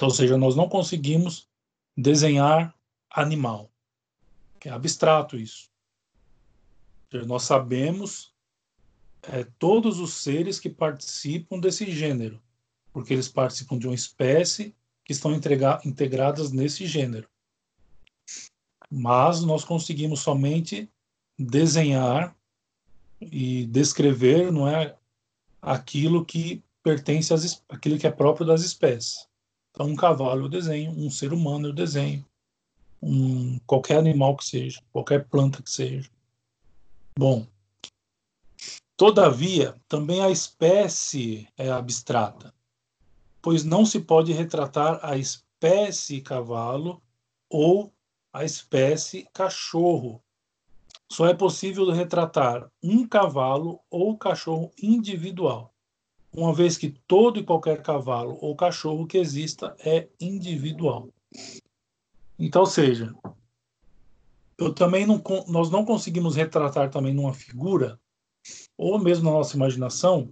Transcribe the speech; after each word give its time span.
Ou 0.00 0.10
seja, 0.10 0.36
nós 0.36 0.54
não 0.54 0.68
conseguimos 0.68 1.48
desenhar 1.96 2.74
animal. 3.10 3.70
É 4.64 4.70
abstrato 4.70 5.36
isso. 5.36 5.68
Nós 7.26 7.44
sabemos 7.44 8.34
é, 9.22 9.44
todos 9.58 9.98
os 9.98 10.14
seres 10.14 10.60
que 10.60 10.68
participam 10.68 11.58
desse 11.58 11.90
gênero, 11.90 12.40
porque 12.92 13.14
eles 13.14 13.28
participam 13.28 13.78
de 13.78 13.86
uma 13.86 13.94
espécie 13.94 14.74
que 15.04 15.12
estão 15.12 15.32
integradas 15.34 16.52
nesse 16.52 16.86
gênero. 16.86 17.28
Mas 18.90 19.42
nós 19.42 19.64
conseguimos 19.64 20.20
somente 20.20 20.90
desenhar 21.38 22.36
e 23.20 23.66
descrever, 23.66 24.52
não 24.52 24.68
é, 24.68 24.96
aquilo 25.60 26.24
que 26.24 26.62
pertence 26.82 27.32
às 27.34 27.64
aquilo 27.68 27.98
que 27.98 28.06
é 28.06 28.10
próprio 28.10 28.46
das 28.46 28.62
espécies. 28.62 29.27
Então, 29.78 29.90
um 29.90 29.94
cavalo 29.94 30.46
eu 30.46 30.48
desenho, 30.48 30.90
um 30.90 31.08
ser 31.08 31.32
humano 31.32 31.68
eu 31.68 31.72
desenho, 31.72 32.26
um, 33.00 33.60
qualquer 33.60 33.98
animal 33.98 34.36
que 34.36 34.44
seja, 34.44 34.82
qualquer 34.90 35.28
planta 35.28 35.62
que 35.62 35.70
seja. 35.70 36.10
Bom, 37.16 37.46
todavia, 38.96 39.80
também 39.86 40.20
a 40.20 40.30
espécie 40.30 41.46
é 41.56 41.70
abstrata, 41.70 42.52
pois 43.40 43.62
não 43.62 43.86
se 43.86 44.00
pode 44.00 44.32
retratar 44.32 44.98
a 45.00 45.16
espécie 45.16 46.22
cavalo 46.22 47.00
ou 47.48 47.94
a 48.32 48.44
espécie 48.44 49.28
cachorro. 49.32 50.20
Só 51.08 51.24
é 51.28 51.34
possível 51.34 51.88
retratar 51.92 52.68
um 52.82 53.06
cavalo 53.06 53.78
ou 53.88 54.18
cachorro 54.18 54.72
individual, 54.82 55.72
uma 56.38 56.54
vez 56.54 56.78
que 56.78 56.90
todo 57.06 57.40
e 57.40 57.44
qualquer 57.44 57.82
cavalo 57.82 58.38
ou 58.40 58.54
cachorro 58.54 59.06
que 59.06 59.18
exista 59.18 59.76
é 59.80 60.08
individual. 60.20 61.08
Então, 62.38 62.64
seja, 62.64 63.12
eu 64.56 64.72
também 64.72 65.04
não, 65.04 65.22
nós 65.48 65.70
não 65.70 65.84
conseguimos 65.84 66.36
retratar 66.36 66.90
também 66.90 67.12
numa 67.12 67.34
figura, 67.34 68.00
ou 68.76 68.98
mesmo 68.98 69.24
na 69.24 69.36
nossa 69.36 69.56
imaginação, 69.56 70.30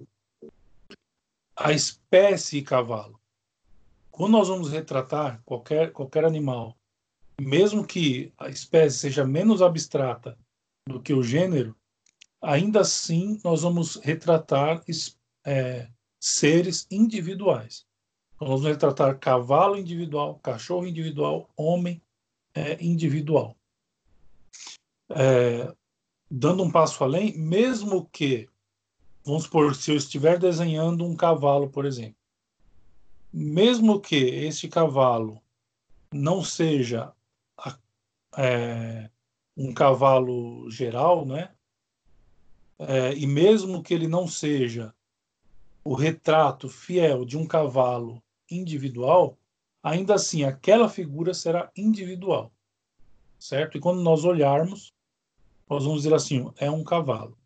a 1.57 1.73
espécie 1.73 2.63
cavalo. 2.63 3.21
Quando 4.11 4.33
nós 4.33 4.49
vamos 4.49 4.71
retratar 4.71 5.43
qualquer, 5.45 5.93
qualquer 5.93 6.25
animal, 6.25 6.77
mesmo 7.41 7.85
que 7.85 8.33
a 8.39 8.49
espécie 8.49 8.99
seja 8.99 9.27
menos 9.27 9.61
abstrata 9.61 10.39
do 10.89 11.03
que 11.03 11.13
o 11.13 11.23
gênero, 11.23 11.77
ainda 12.41 12.81
assim 12.81 13.41
nós 13.43 13.63
vamos 13.63 13.97
retratar 13.97 14.83
é, 15.45 15.89
seres 16.27 16.89
individuais. 16.91 17.87
Nós 18.41 18.51
vamos 18.51 18.65
retratar 18.65 19.17
cavalo 19.17 19.79
individual, 19.79 20.41
cachorro 20.41 20.85
individual, 20.85 21.49
homem 21.57 22.03
é, 22.53 22.83
individual. 22.85 23.57
É, 25.09 25.73
dando 26.29 26.65
um 26.65 26.71
passo 26.71 27.05
além, 27.05 27.39
mesmo 27.39 28.07
que, 28.07 28.49
vamos 29.25 29.45
supor, 29.45 29.77
se 29.77 29.93
eu 29.93 29.97
estiver 29.97 30.37
desenhando 30.37 31.05
um 31.05 31.15
cavalo, 31.15 31.71
por 31.71 31.87
exemplo, 31.87 32.17
mesmo 33.33 34.01
que 34.01 34.17
este 34.17 34.67
cavalo 34.67 35.41
não 36.13 36.43
seja 36.43 37.13
é, 38.37 39.09
um 39.57 39.73
cavalo 39.73 40.69
geral, 40.73 41.25
né? 41.25 41.55
É, 42.81 43.15
e 43.15 43.29
mesmo 43.29 43.81
que 43.81 43.95
ele 43.95 44.09
não 44.09 44.27
seja 44.27 44.93
o 45.87 45.95
retrato 45.95 46.69
fiel 46.69 47.25
de 47.25 47.39
um 47.39 47.47
cavalo 47.47 48.21
individual, 48.51 49.39
ainda 49.81 50.17
assim 50.17 50.43
aquela 50.43 50.89
figura 50.89 51.33
será 51.33 51.71
individual, 51.77 52.53
certo? 53.39 53.79
E 53.79 53.81
quando 53.81 54.03
nós 54.03 54.25
olharmos, 54.25 54.93
nós 55.71 55.85
vamos 55.85 56.03
dizer 56.03 56.13
assim, 56.13 56.51
é 56.57 56.69
um 56.69 56.83
cavalo, 56.83 57.39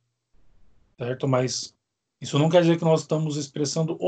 certo? 0.97 1.29
Mas 1.29 1.77
isso 2.19 2.39
não 2.39 2.49
quer 2.49 2.63
dizer 2.63 2.79
que 2.79 2.85
nós 2.85 3.03
estamos 3.03 3.37
expressando 3.37 3.99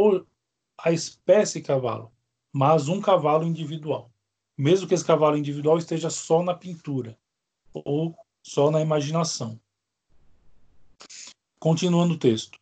a 0.79 0.91
espécie 0.91 1.61
cavalo, 1.61 2.11
mas 2.51 2.89
um 2.89 3.03
cavalo 3.03 3.47
individual. 3.47 4.11
Mesmo 4.57 4.89
que 4.89 4.95
esse 4.95 5.05
cavalo 5.05 5.37
individual 5.37 5.77
esteja 5.77 6.09
só 6.09 6.43
na 6.43 6.55
pintura 6.55 7.19
ou 7.75 8.17
só 8.43 8.71
na 8.71 8.81
imaginação. 8.81 9.61
Continuando 11.59 12.15
o 12.15 12.19
texto. 12.19 12.62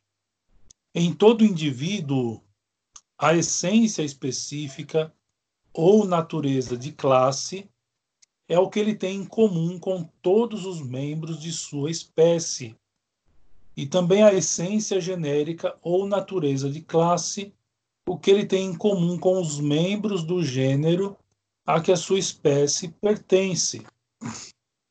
Em 0.94 1.14
todo 1.14 1.44
indivíduo 1.44 2.42
a 3.16 3.34
essência 3.34 4.02
específica 4.02 5.14
ou 5.72 6.04
natureza 6.04 6.76
de 6.76 6.90
classe 6.90 7.68
é 8.48 8.58
o 8.58 8.68
que 8.68 8.80
ele 8.80 8.94
tem 8.94 9.18
em 9.18 9.24
comum 9.24 9.78
com 9.78 10.02
todos 10.20 10.66
os 10.66 10.80
membros 10.80 11.40
de 11.40 11.52
sua 11.52 11.90
espécie. 11.90 12.74
E 13.76 13.86
também 13.86 14.24
a 14.24 14.34
essência 14.34 15.00
genérica 15.00 15.78
ou 15.80 16.06
natureza 16.06 16.68
de 16.68 16.80
classe, 16.80 17.54
o 18.08 18.18
que 18.18 18.30
ele 18.30 18.44
tem 18.44 18.66
em 18.66 18.74
comum 18.74 19.16
com 19.16 19.40
os 19.40 19.60
membros 19.60 20.24
do 20.24 20.42
gênero 20.42 21.16
a 21.64 21.80
que 21.80 21.92
a 21.92 21.96
sua 21.96 22.18
espécie 22.18 22.88
pertence. 22.88 23.86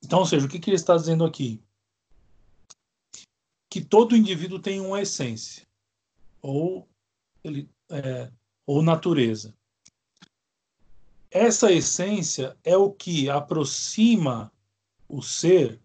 Então, 0.02 0.20
ou 0.20 0.26
seja, 0.26 0.46
o 0.46 0.50
que, 0.50 0.60
que 0.60 0.70
ele 0.70 0.78
está 0.78 0.96
dizendo 0.96 1.26
aqui? 1.26 1.62
Que 3.70 3.82
todo 3.82 4.16
indivíduo 4.16 4.60
tem 4.60 4.80
uma 4.80 5.02
essência, 5.02 5.68
ou 6.42 6.88
é, 7.90 8.32
ou 8.66 8.82
natureza. 8.82 9.56
Essa 11.32 11.72
essência 11.72 12.58
é 12.64 12.76
o 12.76 12.92
que 12.92 13.30
aproxima 13.30 14.52
o 15.08 15.22
ser 15.22 15.80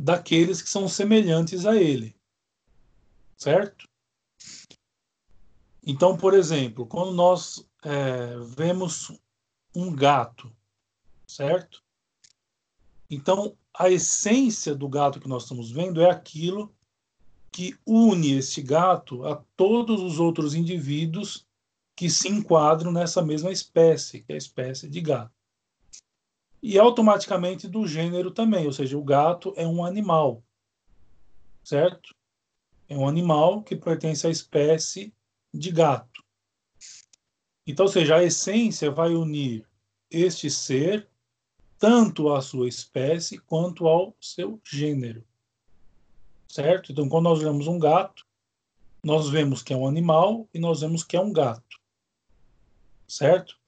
daqueles 0.00 0.62
que 0.62 0.68
são 0.68 0.88
semelhantes 0.88 1.66
a 1.66 1.76
ele. 1.76 2.16
Certo? 3.36 3.88
Então, 5.82 6.16
por 6.16 6.34
exemplo, 6.34 6.86
quando 6.86 7.12
nós 7.12 7.66
é, 7.82 8.36
vemos 8.56 9.12
um 9.74 9.94
gato, 9.94 10.50
certo? 11.26 11.82
Então, 13.08 13.56
a 13.72 13.88
essência 13.88 14.74
do 14.74 14.88
gato 14.88 15.20
que 15.20 15.28
nós 15.28 15.44
estamos 15.44 15.70
vendo 15.70 16.02
é 16.02 16.10
aquilo 16.10 16.74
que 17.50 17.76
une 17.86 18.32
este 18.32 18.62
gato 18.62 19.24
a 19.26 19.36
todos 19.56 20.00
os 20.00 20.20
outros 20.20 20.54
indivíduos 20.54 21.46
que 21.96 22.08
se 22.08 22.28
enquadram 22.28 22.92
nessa 22.92 23.22
mesma 23.22 23.50
espécie, 23.50 24.22
que 24.22 24.32
é 24.32 24.34
a 24.34 24.38
espécie 24.38 24.88
de 24.88 25.00
gato. 25.00 25.34
E 26.62 26.78
automaticamente 26.78 27.66
do 27.66 27.86
gênero 27.86 28.30
também, 28.30 28.66
ou 28.66 28.72
seja, 28.72 28.96
o 28.96 29.02
gato 29.02 29.52
é 29.56 29.66
um 29.66 29.84
animal, 29.84 30.42
certo? 31.64 32.14
É 32.88 32.96
um 32.96 33.08
animal 33.08 33.62
que 33.62 33.76
pertence 33.76 34.26
à 34.26 34.30
espécie 34.30 35.12
de 35.52 35.70
gato. 35.70 36.22
Então, 37.66 37.86
ou 37.86 37.92
seja, 37.92 38.16
a 38.16 38.24
essência 38.24 38.90
vai 38.90 39.14
unir 39.14 39.66
este 40.10 40.50
ser 40.50 41.08
tanto 41.78 42.32
à 42.32 42.40
sua 42.40 42.68
espécie 42.68 43.38
quanto 43.38 43.86
ao 43.86 44.16
seu 44.20 44.60
gênero 44.64 45.27
certo? 46.48 46.90
Então, 46.90 47.08
quando 47.08 47.24
nós 47.24 47.40
vemos 47.40 47.66
um 47.66 47.78
gato, 47.78 48.26
nós 49.04 49.28
vemos 49.28 49.62
que 49.62 49.72
é 49.72 49.76
um 49.76 49.86
animal 49.86 50.48
e 50.52 50.58
nós 50.58 50.80
vemos 50.80 51.04
que 51.04 51.16
é 51.16 51.20
um 51.20 51.32
gato, 51.32 51.78
certo? 53.06 53.58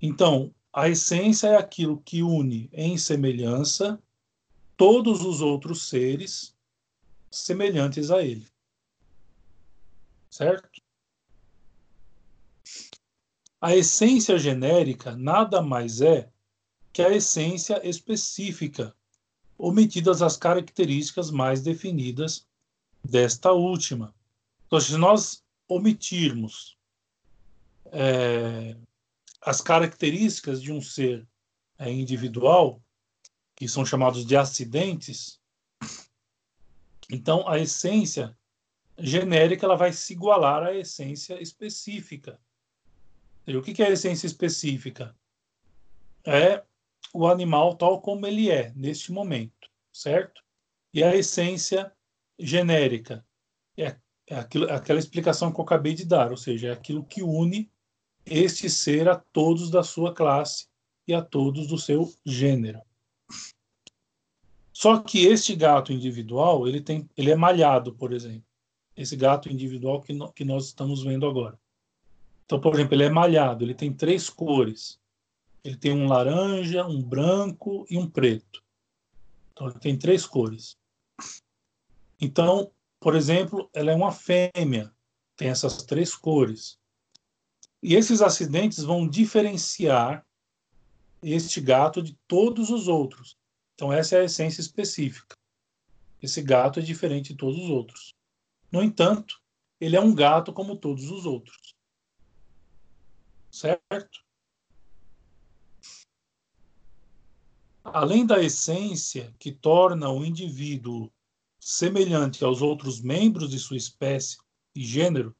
Então, 0.00 0.52
a 0.72 0.88
essência 0.88 1.48
é 1.48 1.56
aquilo 1.56 2.00
que 2.00 2.22
une 2.22 2.68
em 2.72 2.96
semelhança 2.96 4.02
todos 4.76 5.22
os 5.22 5.40
outros 5.40 5.88
seres 5.88 6.56
semelhantes 7.30 8.10
a 8.10 8.22
ele, 8.22 8.48
certo? 10.28 10.82
A 13.60 13.76
essência 13.76 14.36
genérica 14.38 15.14
nada 15.14 15.62
mais 15.62 16.00
é 16.00 16.28
que 16.92 17.00
a 17.00 17.10
essência 17.10 17.86
específica 17.88 18.94
omitidas 19.62 20.22
as 20.22 20.36
características 20.36 21.30
mais 21.30 21.62
definidas 21.62 22.48
desta 23.04 23.52
última. 23.52 24.12
Então, 24.66 24.80
se 24.80 24.96
nós 24.96 25.44
omitirmos 25.68 26.76
é, 27.92 28.76
as 29.40 29.60
características 29.60 30.60
de 30.60 30.72
um 30.72 30.80
ser 30.80 31.24
é, 31.78 31.88
individual, 31.92 32.82
que 33.54 33.68
são 33.68 33.86
chamados 33.86 34.26
de 34.26 34.36
acidentes, 34.36 35.40
então 37.08 37.48
a 37.48 37.60
essência 37.60 38.36
genérica 38.98 39.64
ela 39.64 39.76
vai 39.76 39.92
se 39.92 40.12
igualar 40.12 40.64
à 40.64 40.74
essência 40.74 41.40
específica. 41.40 42.40
E 43.46 43.56
o 43.56 43.62
que 43.62 43.80
é 43.80 43.86
a 43.86 43.90
essência 43.90 44.26
específica? 44.26 45.14
É 46.24 46.64
o 47.12 47.26
animal 47.26 47.76
tal 47.76 48.00
como 48.00 48.26
ele 48.26 48.50
é 48.50 48.72
neste 48.74 49.12
momento, 49.12 49.68
certo? 49.92 50.42
E 50.94 51.02
a 51.02 51.14
essência 51.14 51.92
genérica 52.38 53.24
é, 53.76 53.96
é 54.26 54.36
aquilo, 54.36 54.70
aquela 54.70 54.98
explicação 54.98 55.52
que 55.52 55.60
eu 55.60 55.64
acabei 55.64 55.94
de 55.94 56.04
dar, 56.04 56.30
ou 56.30 56.36
seja, 56.36 56.68
é 56.68 56.72
aquilo 56.72 57.04
que 57.04 57.22
une 57.22 57.70
este 58.24 58.70
ser 58.70 59.08
a 59.08 59.16
todos 59.16 59.70
da 59.70 59.82
sua 59.82 60.14
classe 60.14 60.66
e 61.06 61.12
a 61.12 61.22
todos 61.22 61.66
do 61.66 61.76
seu 61.76 62.12
gênero. 62.24 62.80
Só 64.72 64.98
que 64.98 65.26
este 65.26 65.54
gato 65.54 65.92
individual, 65.92 66.66
ele, 66.66 66.80
tem, 66.80 67.08
ele 67.16 67.30
é 67.30 67.36
malhado, 67.36 67.94
por 67.94 68.12
exemplo. 68.12 68.44
Esse 68.96 69.16
gato 69.16 69.50
individual 69.50 70.00
que, 70.00 70.12
no, 70.12 70.32
que 70.32 70.44
nós 70.44 70.66
estamos 70.66 71.02
vendo 71.02 71.26
agora. 71.26 71.58
Então, 72.44 72.60
por 72.60 72.74
exemplo, 72.74 72.94
ele 72.94 73.04
é 73.04 73.10
malhado, 73.10 73.64
ele 73.64 73.74
tem 73.74 73.92
três 73.92 74.28
cores. 74.28 75.00
Ele 75.64 75.76
tem 75.76 75.92
um 75.92 76.06
laranja, 76.06 76.86
um 76.86 77.02
branco 77.02 77.86
e 77.88 77.96
um 77.96 78.08
preto. 78.08 78.62
Então, 79.52 79.68
ele 79.68 79.78
tem 79.78 79.96
três 79.96 80.26
cores. 80.26 80.76
Então, 82.20 82.72
por 82.98 83.16
exemplo, 83.16 83.68
ela 83.72 83.90
é 83.90 83.94
uma 83.94 84.12
fêmea, 84.12 84.94
tem 85.36 85.48
essas 85.48 85.82
três 85.82 86.14
cores. 86.14 86.78
E 87.82 87.94
esses 87.94 88.22
acidentes 88.22 88.84
vão 88.84 89.08
diferenciar 89.08 90.24
este 91.22 91.60
gato 91.60 92.02
de 92.02 92.16
todos 92.26 92.70
os 92.70 92.88
outros. 92.88 93.36
Então, 93.74 93.92
essa 93.92 94.16
é 94.16 94.20
a 94.20 94.24
essência 94.24 94.60
específica. 94.60 95.36
Esse 96.20 96.40
gato 96.40 96.78
é 96.78 96.82
diferente 96.82 97.32
de 97.32 97.38
todos 97.38 97.58
os 97.58 97.70
outros. 97.70 98.14
No 98.70 98.82
entanto, 98.82 99.42
ele 99.80 99.96
é 99.96 100.00
um 100.00 100.14
gato 100.14 100.52
como 100.52 100.76
todos 100.76 101.10
os 101.10 101.26
outros. 101.26 101.74
Certo? 103.50 104.24
Além 107.84 108.24
da 108.24 108.42
essência 108.42 109.34
que 109.38 109.50
torna 109.50 110.10
o 110.10 110.24
indivíduo 110.24 111.10
semelhante 111.58 112.44
aos 112.44 112.62
outros 112.62 113.00
membros 113.00 113.50
de 113.50 113.58
sua 113.58 113.76
espécie 113.76 114.38
e 114.74 114.84
gênero, 114.84 115.34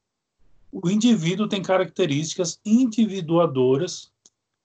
o 0.71 0.89
indivíduo 0.89 1.49
tem 1.49 1.63
características 1.63 2.61
individuadoras 2.65 4.13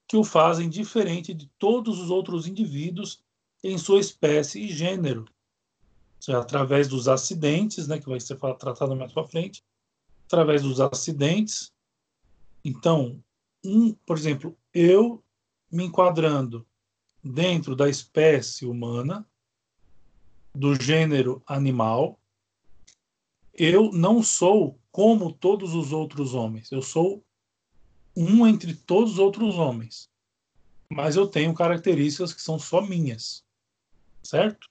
que 0.08 0.16
o 0.16 0.24
fazem 0.24 0.70
diferente 0.70 1.34
de 1.34 1.48
todos 1.60 2.00
os 2.00 2.10
outros 2.10 2.48
indivíduos 2.48 3.24
em 3.64 3.78
sua 3.78 4.00
espécie 4.00 4.62
e 4.62 4.70
gênero. 4.70 5.26
Seja, 6.20 6.40
através 6.40 6.88
dos 6.88 7.08
acidentes, 7.08 7.88
né, 7.88 8.00
que 8.00 8.10
vai 8.10 8.20
ser 8.20 8.38
tratado 8.38 8.96
mais 8.96 9.12
para 9.12 9.28
frente, 9.28 9.64
através 10.26 10.62
dos 10.62 10.80
acidentes. 10.80 11.74
Então, 12.64 13.24
um, 13.64 13.94
por 14.06 14.18
exemplo, 14.18 14.58
eu 14.74 15.24
me 15.72 15.86
enquadrando 15.86 16.67
dentro 17.28 17.76
da 17.76 17.90
espécie 17.90 18.66
humana, 18.66 19.28
do 20.54 20.76
gênero 20.76 21.42
animal, 21.46 22.20
eu 23.54 23.92
não 23.92 24.24
sou 24.24 24.80
como 24.92 25.32
todos 25.32 25.74
os 25.74 25.92
outros 25.92 26.34
homens. 26.34 26.72
Eu 26.72 26.82
sou 26.82 27.24
um 28.16 28.48
entre 28.48 28.74
todos 28.74 29.14
os 29.14 29.20
outros 29.20 29.56
homens. 29.56 30.10
Mas 30.90 31.16
eu 31.16 31.28
tenho 31.28 31.54
características 31.54 32.34
que 32.34 32.42
são 32.42 32.58
só 32.58 32.82
minhas 32.82 33.46
certo? 34.28 34.70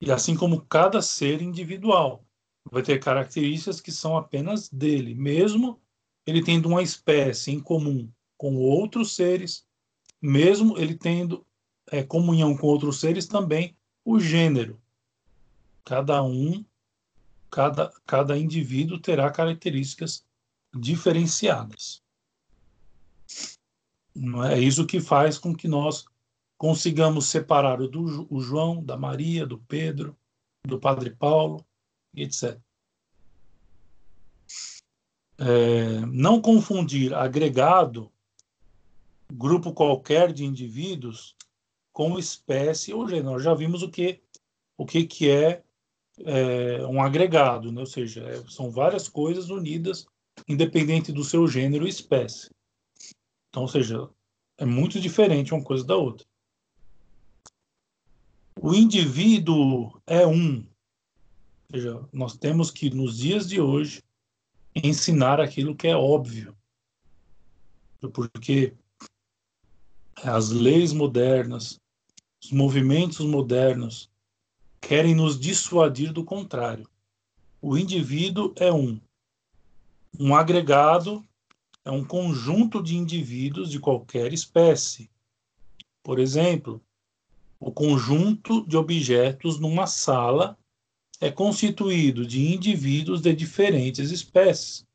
E 0.00 0.10
assim 0.10 0.36
como 0.36 0.62
cada 0.62 1.00
ser 1.00 1.40
individual 1.40 2.24
vai 2.70 2.82
ter 2.82 2.98
características 2.98 3.80
que 3.80 3.92
são 3.92 4.16
apenas 4.16 4.68
dele, 4.68 5.14
mesmo 5.14 5.80
ele 6.26 6.42
tendo 6.42 6.68
uma 6.68 6.82
espécie 6.82 7.52
em 7.52 7.60
comum 7.60 8.10
com 8.36 8.56
outros 8.56 9.14
seres, 9.14 9.66
mesmo 10.20 10.78
ele 10.78 10.94
tendo 10.94 11.46
é, 11.90 12.02
comunhão 12.02 12.56
com 12.56 12.66
outros 12.66 13.00
seres 13.00 13.26
também, 13.26 13.76
o 14.04 14.18
gênero. 14.18 14.80
Cada 15.84 16.22
um, 16.22 16.64
cada, 17.50 17.92
cada 18.06 18.38
indivíduo 18.38 18.98
terá 18.98 19.30
características 19.30 20.24
diferenciadas. 20.74 22.02
Não 24.14 24.44
é 24.44 24.58
isso 24.58 24.86
que 24.86 25.00
faz 25.00 25.38
com 25.38 25.54
que 25.54 25.68
nós 25.68 26.04
consigamos 26.56 27.26
separar 27.26 27.80
o, 27.80 27.88
do, 27.88 28.26
o 28.34 28.40
João 28.40 28.82
da 28.82 28.96
Maria, 28.96 29.46
do 29.46 29.58
Pedro, 29.58 30.16
do 30.66 30.78
Padre 30.78 31.10
Paulo, 31.10 31.64
etc. 32.14 32.58
É, 35.38 36.00
não 36.06 36.40
confundir 36.40 37.14
agregado, 37.14 38.10
grupo 39.32 39.72
qualquer 39.72 40.32
de 40.32 40.44
indivíduos, 40.44 41.36
com 41.98 42.16
espécie 42.16 42.94
ou 42.94 43.08
gênero. 43.08 43.32
Nós 43.32 43.42
já 43.42 43.52
vimos 43.52 43.82
o 43.82 43.90
que, 43.90 44.20
o 44.76 44.86
que, 44.86 45.04
que 45.04 45.28
é, 45.28 45.64
é 46.20 46.86
um 46.86 47.02
agregado, 47.02 47.72
né? 47.72 47.80
ou 47.80 47.86
seja, 47.86 48.22
é, 48.22 48.40
são 48.48 48.70
várias 48.70 49.08
coisas 49.08 49.50
unidas, 49.50 50.06
independente 50.46 51.10
do 51.10 51.24
seu 51.24 51.48
gênero 51.48 51.88
e 51.88 51.90
espécie. 51.90 52.50
Então, 53.48 53.62
ou 53.62 53.68
seja, 53.68 54.08
é 54.58 54.64
muito 54.64 55.00
diferente 55.00 55.52
uma 55.52 55.64
coisa 55.64 55.84
da 55.84 55.96
outra. 55.96 56.24
O 58.60 58.72
indivíduo 58.72 60.00
é 60.06 60.24
um. 60.24 60.58
Ou 60.58 61.72
seja, 61.72 62.08
nós 62.12 62.36
temos 62.36 62.70
que, 62.70 62.90
nos 62.90 63.18
dias 63.18 63.48
de 63.48 63.60
hoje, 63.60 64.04
ensinar 64.72 65.40
aquilo 65.40 65.74
que 65.74 65.88
é 65.88 65.96
óbvio. 65.96 66.56
Porque 68.12 68.72
as 70.22 70.50
leis 70.50 70.92
modernas, 70.92 71.80
os 72.42 72.52
movimentos 72.52 73.24
modernos 73.26 74.10
querem 74.80 75.14
nos 75.14 75.38
dissuadir 75.38 76.12
do 76.12 76.24
contrário. 76.24 76.88
O 77.60 77.76
indivíduo 77.76 78.52
é 78.56 78.72
um. 78.72 79.00
Um 80.18 80.34
agregado 80.34 81.24
é 81.84 81.90
um 81.90 82.04
conjunto 82.04 82.82
de 82.82 82.96
indivíduos 82.96 83.70
de 83.70 83.80
qualquer 83.80 84.32
espécie. 84.32 85.10
Por 86.02 86.18
exemplo, 86.18 86.80
o 87.60 87.72
conjunto 87.72 88.66
de 88.66 88.76
objetos 88.76 89.58
numa 89.58 89.86
sala 89.86 90.56
é 91.20 91.30
constituído 91.30 92.24
de 92.24 92.54
indivíduos 92.54 93.20
de 93.20 93.34
diferentes 93.34 94.10
espécies. 94.10 94.86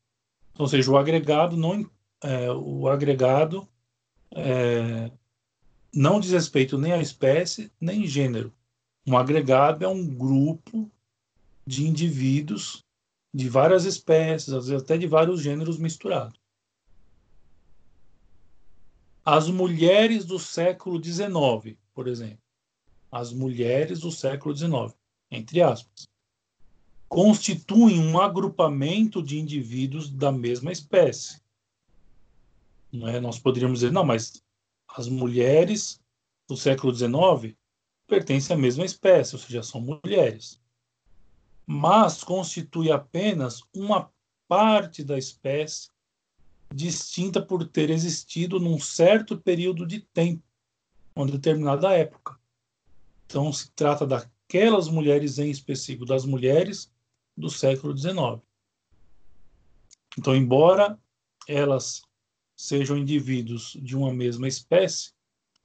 Ou 0.58 0.66
seja, 0.66 0.90
o 0.90 0.96
agregado 0.96 1.56
não, 1.56 1.88
é, 2.22 2.50
o 2.50 2.88
agregado 2.88 3.68
é, 4.30 5.10
não 5.94 6.18
diz 6.18 6.32
respeito 6.32 6.76
nem 6.76 6.92
à 6.92 7.00
espécie 7.00 7.70
nem 7.80 8.06
gênero. 8.06 8.52
Um 9.06 9.16
agregado 9.16 9.84
é 9.84 9.88
um 9.88 10.06
grupo 10.06 10.90
de 11.66 11.86
indivíduos 11.86 12.82
de 13.32 13.48
várias 13.48 13.84
espécies, 13.84 14.52
às 14.52 14.68
vezes 14.68 14.82
até 14.82 14.96
de 14.96 15.06
vários 15.06 15.40
gêneros 15.40 15.78
misturados. 15.78 16.38
As 19.24 19.48
mulheres 19.48 20.24
do 20.24 20.38
século 20.38 21.02
XIX, 21.02 21.76
por 21.94 22.06
exemplo, 22.08 22.38
as 23.10 23.32
mulheres 23.32 24.00
do 24.00 24.10
século 24.10 24.54
XIX, 24.54 24.94
entre 25.30 25.62
aspas, 25.62 26.06
constituem 27.08 28.00
um 28.00 28.20
agrupamento 28.20 29.22
de 29.22 29.38
indivíduos 29.38 30.10
da 30.10 30.32
mesma 30.32 30.72
espécie. 30.72 31.40
Não 32.92 33.08
é? 33.08 33.20
Nós 33.20 33.38
poderíamos 33.38 33.80
dizer, 33.80 33.92
não, 33.92 34.04
mas 34.04 34.43
as 34.96 35.08
mulheres 35.08 36.00
do 36.48 36.56
século 36.56 36.94
XIX 36.94 37.56
pertencem 38.06 38.54
à 38.54 38.58
mesma 38.58 38.84
espécie, 38.84 39.34
ou 39.34 39.40
seja, 39.40 39.62
são 39.62 39.80
mulheres. 39.80 40.60
Mas 41.66 42.22
constitui 42.22 42.92
apenas 42.92 43.62
uma 43.74 44.10
parte 44.46 45.02
da 45.02 45.18
espécie 45.18 45.90
distinta 46.72 47.40
por 47.42 47.66
ter 47.66 47.90
existido 47.90 48.60
num 48.60 48.78
certo 48.78 49.36
período 49.36 49.86
de 49.86 50.00
tempo, 50.00 50.42
uma 51.14 51.26
determinada 51.26 51.92
época. 51.92 52.38
Então, 53.26 53.52
se 53.52 53.70
trata 53.72 54.06
daquelas 54.06 54.88
mulheres 54.88 55.38
em 55.38 55.50
específico, 55.50 56.04
das 56.04 56.24
mulheres 56.24 56.92
do 57.36 57.48
século 57.48 57.96
XIX. 57.96 58.40
Então, 60.16 60.36
embora 60.36 60.98
elas 61.48 62.02
sejam 62.56 62.96
indivíduos 62.96 63.76
de 63.80 63.96
uma 63.96 64.12
mesma 64.12 64.46
espécie, 64.48 65.12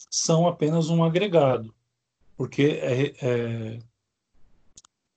são 0.09 0.47
apenas 0.47 0.89
um 0.89 1.03
agregado, 1.03 1.73
porque 2.35 2.63
é, 2.63 3.13
é, 3.21 3.79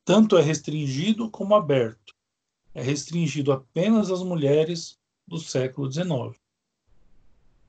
tanto 0.04 0.36
é 0.36 0.42
restringido 0.42 1.30
como 1.30 1.54
aberto. 1.54 2.14
É 2.74 2.82
restringido 2.82 3.52
apenas 3.52 4.10
às 4.10 4.22
mulheres 4.22 4.98
do 5.26 5.38
século 5.38 5.90
XIX. 5.90 6.38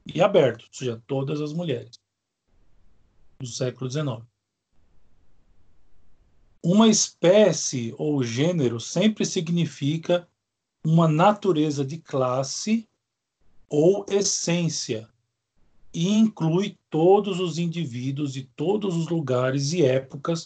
E 0.05 0.21
aberto, 0.21 0.63
ou 0.63 0.73
seja, 0.73 1.01
todas 1.05 1.41
as 1.41 1.53
mulheres 1.53 1.99
do 3.39 3.47
século 3.47 3.89
XIX. 3.89 4.21
Uma 6.61 6.87
espécie 6.87 7.93
ou 7.97 8.23
gênero 8.23 8.79
sempre 8.79 9.25
significa 9.25 10.27
uma 10.83 11.07
natureza 11.07 11.85
de 11.85 11.97
classe 11.97 12.87
ou 13.75 14.05
essência 14.07 15.09
e 15.91 16.07
inclui 16.07 16.77
todos 16.91 17.39
os 17.39 17.57
indivíduos 17.57 18.31
de 18.31 18.43
todos 18.43 18.95
os 18.95 19.07
lugares 19.07 19.73
e 19.73 19.83
épocas 19.83 20.45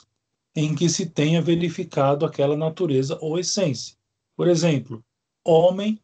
em 0.55 0.73
que 0.73 0.87
se 0.87 1.09
tenha 1.09 1.41
verificado 1.41 2.25
aquela 2.25 2.55
natureza 2.55 3.19
ou 3.21 3.37
essência. 3.37 3.97
Por 4.33 4.47
exemplo, 4.47 5.03
homem 5.43 6.01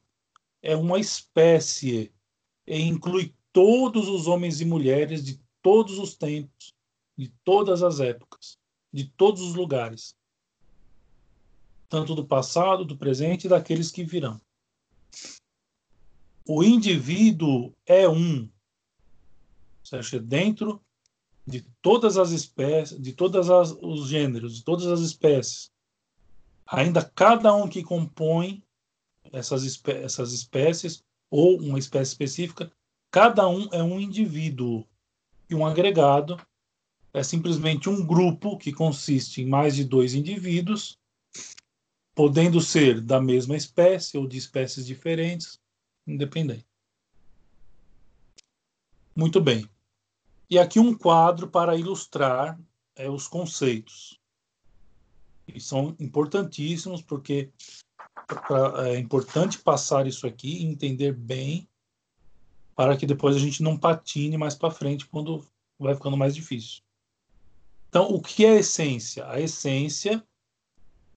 é 0.62 0.75
uma 0.75 1.00
espécie 1.00 2.12
e 2.68 2.82
inclui 2.82 3.34
todos 3.53 4.10
os 4.10 4.27
homens 4.27 4.60
e 4.60 4.65
mulheres 4.65 5.24
de 5.24 5.39
todos 5.62 6.00
os 6.00 6.18
tempos, 6.18 6.74
de 7.18 7.30
todas 7.46 7.84
as 7.84 8.01
épocas, 8.01 8.58
de 8.92 9.06
todos 9.06 9.42
os 9.42 9.56
lugares, 9.56 10.13
tanto 11.88 12.15
do 12.15 12.25
passado, 12.25 12.84
do 12.84 12.98
presente 12.98 13.46
e 13.46 13.50
daqueles 13.50 13.92
que 13.92 14.03
virão. 14.03 14.42
O 16.45 16.63
indivíduo 16.63 17.73
é 17.85 18.07
um, 18.07 18.50
seja, 19.83 20.19
dentro 20.19 20.81
de 21.45 21.62
todas 21.81 22.17
as 22.17 22.31
espécies, 22.31 23.00
de 23.01 23.13
todos 23.13 23.47
os 23.81 24.07
gêneros, 24.07 24.57
de 24.57 24.63
todas 24.63 24.88
as 24.88 25.00
espécies, 25.00 25.71
ainda 26.65 27.03
cada 27.03 27.53
um 27.53 27.67
que 27.67 27.83
compõe 27.83 28.63
essas, 29.31 29.63
espé 29.63 30.03
essas 30.03 30.33
espécies 30.33 31.03
ou 31.29 31.59
uma 31.62 31.79
espécie 31.79 32.12
específica, 32.12 32.71
cada 33.09 33.47
um 33.47 33.67
é 33.71 33.81
um 33.81 34.00
indivíduo. 34.00 34.85
E 35.50 35.55
um 35.55 35.65
agregado 35.65 36.39
é 37.13 37.21
simplesmente 37.21 37.89
um 37.89 38.05
grupo 38.05 38.57
que 38.57 38.71
consiste 38.71 39.41
em 39.41 39.45
mais 39.45 39.75
de 39.75 39.83
dois 39.83 40.15
indivíduos, 40.15 40.97
podendo 42.15 42.59
ser 42.59 43.01
da 43.01 43.21
mesma 43.21 43.55
espécie 43.55 44.17
ou 44.17 44.27
de 44.27 44.38
espécies 44.38 44.85
diferentes, 44.85 45.59
independente. 46.05 46.65
Muito 49.15 49.39
bem. 49.39 49.69
E 50.50 50.57
aqui 50.60 50.79
um 50.79 50.95
quadro 50.95 51.48
para 51.48 51.75
ilustrar 51.75 52.60
é, 52.95 53.10
os 53.10 53.27
conceitos. 53.27 54.19
E 55.48 55.60
são 55.60 55.95
importantíssimos 56.00 57.01
porque 57.01 57.51
pra, 58.27 58.89
é 58.89 58.98
importante 58.98 59.60
passar 59.60 60.07
isso 60.07 60.25
aqui 60.25 60.60
e 60.60 60.65
entender 60.65 61.13
bem 61.13 61.67
para 62.75 62.98
que 62.98 63.05
depois 63.05 63.36
a 63.36 63.39
gente 63.39 63.62
não 63.62 63.77
patine 63.77 64.38
mais 64.38 64.55
para 64.55 64.72
frente 64.72 65.05
quando 65.05 65.45
vai 65.77 65.93
ficando 65.95 66.17
mais 66.17 66.33
difícil. 66.33 66.81
Então, 67.89 68.07
o 68.10 68.22
que 68.22 68.45
é 68.45 68.51
a 68.51 68.60
essência? 68.60 69.27
A 69.27 69.39
essência 69.39 70.25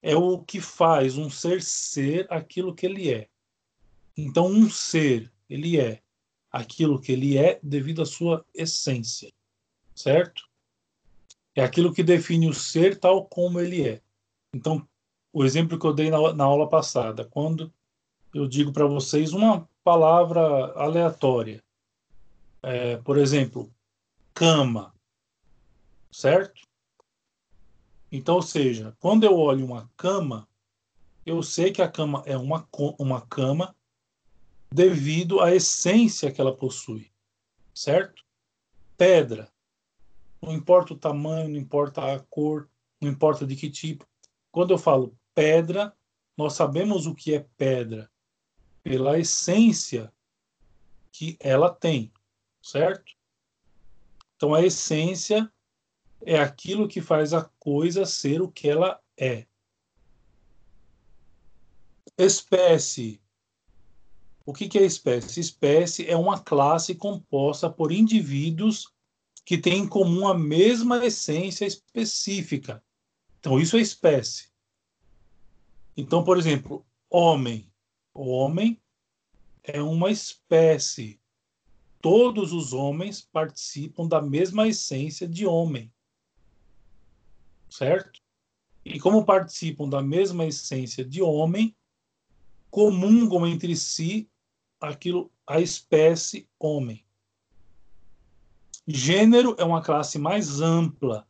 é 0.03 0.15
o 0.15 0.39
que 0.39 0.61
faz 0.61 1.17
um 1.17 1.31
ser 1.31 1.63
ser 1.63 2.31
aquilo 2.31 2.75
que 2.75 2.85
ele 2.85 3.11
é. 3.11 3.29
Então, 4.17 4.47
um 4.47 4.71
ser, 4.71 5.31
ele 5.49 5.79
é 5.79 6.01
aquilo 6.51 7.01
que 7.01 7.13
ele 7.13 7.37
é 7.37 7.61
devido 7.63 8.01
à 8.01 8.07
sua 8.07 8.45
essência, 8.55 9.31
certo? 9.95 10.49
É 11.55 11.63
aquilo 11.63 11.93
que 11.93 12.03
define 12.03 12.49
o 12.49 12.55
ser 12.55 12.99
tal 12.99 13.27
como 13.27 13.61
ele 13.61 13.87
é. 13.87 14.03
Então, 14.55 14.87
o 15.33 15.45
exemplo 15.45 15.79
que 15.79 15.87
eu 15.87 15.93
dei 15.93 16.11
na, 16.11 16.33
na 16.33 16.45
aula 16.45 16.69
passada, 16.69 17.25
quando 17.25 17.73
eu 18.33 18.47
digo 18.49 18.73
para 18.73 18.87
vocês 18.87 19.33
uma 19.33 19.69
palavra 19.85 20.73
aleatória, 20.73 21.63
é, 22.63 22.97
por 22.97 23.19
exemplo, 23.19 23.71
cama, 24.33 24.95
certo? 26.11 26.63
Então, 28.11 28.37
ou 28.37 28.43
seja, 28.43 28.97
quando 28.99 29.25
eu 29.25 29.37
olho 29.37 29.65
uma 29.65 29.91
cama, 29.97 30.49
eu 31.25 31.43
sei 31.43 31.71
que 31.71 31.83
a 31.83 31.89
cama 31.89 32.23
é 32.25 32.37
uma, 32.37 32.67
uma 32.99 33.21
cama 33.21 33.77
devido 34.77 35.41
à 35.41 35.55
essência 35.55 36.31
que 36.31 36.39
ela 36.39 36.55
possui, 36.55 37.11
certo? 37.75 38.23
Pedra, 38.95 39.51
não 40.43 40.53
importa 40.53 40.93
o 40.93 40.99
tamanho, 40.99 41.49
não 41.49 41.59
importa 41.59 42.13
a 42.13 42.21
cor, 42.21 42.69
não 43.01 43.09
importa 43.09 43.47
de 43.47 43.57
que 43.57 43.71
tipo. 43.71 44.07
Quando 44.53 44.75
eu 44.75 44.79
falo 44.79 45.19
pedra, 45.35 45.97
nós 46.37 46.53
sabemos 46.53 47.07
o 47.07 47.15
que 47.15 47.35
é 47.35 47.47
pedra 47.57 48.11
pela 48.83 49.19
essência 49.19 50.13
que 51.11 51.39
ela 51.41 51.75
tem, 51.75 52.13
certo? 52.63 53.17
Então 54.37 54.55
a 54.55 54.63
essência 54.63 55.51
é 56.21 56.39
aquilo 56.39 56.87
que 56.87 57.01
faz 57.01 57.33
a 57.33 57.45
coisa 57.59 58.05
ser 58.05 58.43
o 58.43 58.53
que 58.53 58.69
ela 58.69 59.03
é. 59.17 59.47
Espécie. 62.19 63.26
O 64.47 64.55
que, 64.55 64.69
que 64.69 64.79
é 64.79 64.83
espécie? 64.83 65.41
Espécie 65.41 66.09
é 66.09 66.17
uma 66.17 66.41
classe 66.41 66.95
composta 66.95 67.69
por 67.69 67.93
indivíduos 67.93 68.91
que 69.45 69.59
têm 69.59 69.81
em 69.81 69.89
comum 69.89 70.27
a 70.27 70.33
mesma 70.33 71.05
essência 71.05 71.67
específica. 71.67 72.83
Então, 73.39 73.61
isso 73.61 73.77
é 73.77 73.81
espécie. 73.81 74.49
Então, 75.97 76.25
por 76.25 76.39
exemplo, 76.39 76.87
homem. 77.11 77.71
O 78.15 78.29
homem 78.29 78.81
é 79.63 79.83
uma 79.83 80.11
espécie. 80.11 81.21
Todos 82.01 82.53
os 82.53 82.73
homens 82.73 83.21
participam 83.21 84.07
da 84.07 84.23
mesma 84.23 84.67
essência 84.69 85.29
de 85.29 85.45
homem 85.45 85.93
certo? 87.77 88.21
E 88.85 88.99
como 89.01 89.25
participam 89.25 89.89
da 89.89 90.03
mesma 90.03 90.47
essência 90.47 91.05
de 91.05 91.21
homem, 91.21 91.77
comungam 92.71 93.47
entre 93.47 93.77
si 93.77 94.31
aquilo 94.89 95.31
a 95.47 95.61
espécie 95.61 96.49
homem. 96.59 97.05
Gênero 98.87 99.57
é 99.59 99.65
uma 99.65 99.83
classe 99.83 100.19
mais 100.19 100.61
ampla, 100.61 101.27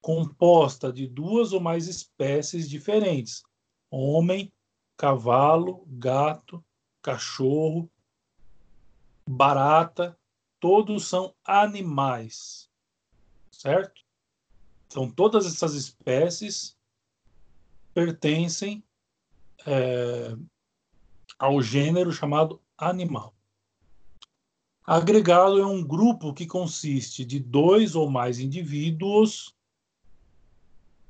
composta 0.00 0.92
de 0.92 1.06
duas 1.06 1.52
ou 1.52 1.60
mais 1.60 1.88
espécies 1.88 2.68
diferentes: 2.68 3.42
homem, 3.90 4.52
cavalo, 4.96 5.84
gato, 5.88 6.64
cachorro, 7.02 7.90
barata, 9.28 10.18
todos 10.60 11.06
são 11.06 11.34
animais, 11.44 12.70
certo? 13.50 14.02
Então, 14.86 15.10
todas 15.10 15.46
essas 15.46 15.74
espécies 15.74 16.76
pertencem 17.92 18.84
é, 19.66 20.36
ao 21.38 21.60
gênero 21.60 22.12
chamado 22.12 22.60
animal. 22.78 23.34
Agregado 24.86 25.60
é 25.60 25.66
um 25.66 25.82
grupo 25.82 26.32
que 26.32 26.46
consiste 26.46 27.24
de 27.24 27.40
dois 27.40 27.96
ou 27.96 28.08
mais 28.08 28.38
indivíduos. 28.38 29.54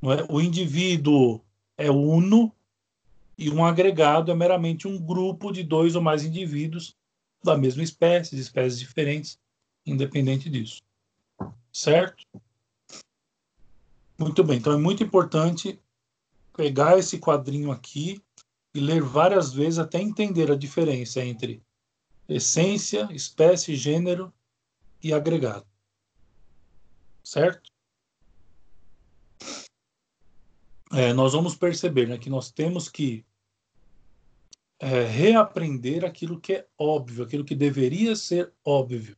É? 0.02 0.32
O 0.32 0.40
indivíduo 0.40 1.42
é 1.76 1.90
uno 1.90 2.52
e 3.36 3.50
um 3.50 3.64
agregado 3.64 4.32
é 4.32 4.34
meramente 4.34 4.88
um 4.88 4.98
grupo 4.98 5.52
de 5.52 5.62
dois 5.62 5.94
ou 5.94 6.00
mais 6.00 6.24
indivíduos 6.24 6.96
da 7.44 7.56
mesma 7.56 7.82
espécie, 7.82 8.34
de 8.34 8.40
espécies 8.40 8.78
diferentes, 8.78 9.38
independente 9.84 10.48
disso. 10.48 10.82
Certo? 11.70 12.24
Muito 14.18 14.42
bem, 14.42 14.56
então 14.56 14.72
é 14.72 14.78
muito 14.78 15.02
importante 15.02 15.78
pegar 16.56 16.98
esse 16.98 17.18
quadrinho 17.18 17.70
aqui 17.70 18.22
e 18.76 18.80
ler 18.80 19.02
várias 19.02 19.54
vezes 19.54 19.78
até 19.78 19.98
entender 19.98 20.50
a 20.52 20.54
diferença 20.54 21.24
entre 21.24 21.62
essência, 22.28 23.08
espécie, 23.10 23.74
gênero 23.74 24.30
e 25.02 25.14
agregado. 25.14 25.66
Certo? 27.24 27.70
É, 30.92 31.14
nós 31.14 31.32
vamos 31.32 31.56
perceber 31.56 32.06
né, 32.06 32.18
que 32.18 32.28
nós 32.28 32.50
temos 32.50 32.88
que 32.90 33.24
é, 34.78 35.04
reaprender 35.04 36.04
aquilo 36.04 36.38
que 36.38 36.52
é 36.52 36.68
óbvio, 36.76 37.24
aquilo 37.24 37.46
que 37.46 37.54
deveria 37.54 38.14
ser 38.14 38.52
óbvio. 38.62 39.16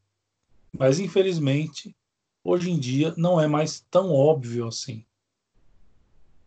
Mas, 0.73 1.01
infelizmente, 1.01 1.97
hoje 2.45 2.71
em 2.71 2.79
dia 2.79 3.13
não 3.17 3.41
é 3.41 3.49
mais 3.49 3.81
tão 3.91 4.13
óbvio 4.13 4.69
assim. 4.69 5.05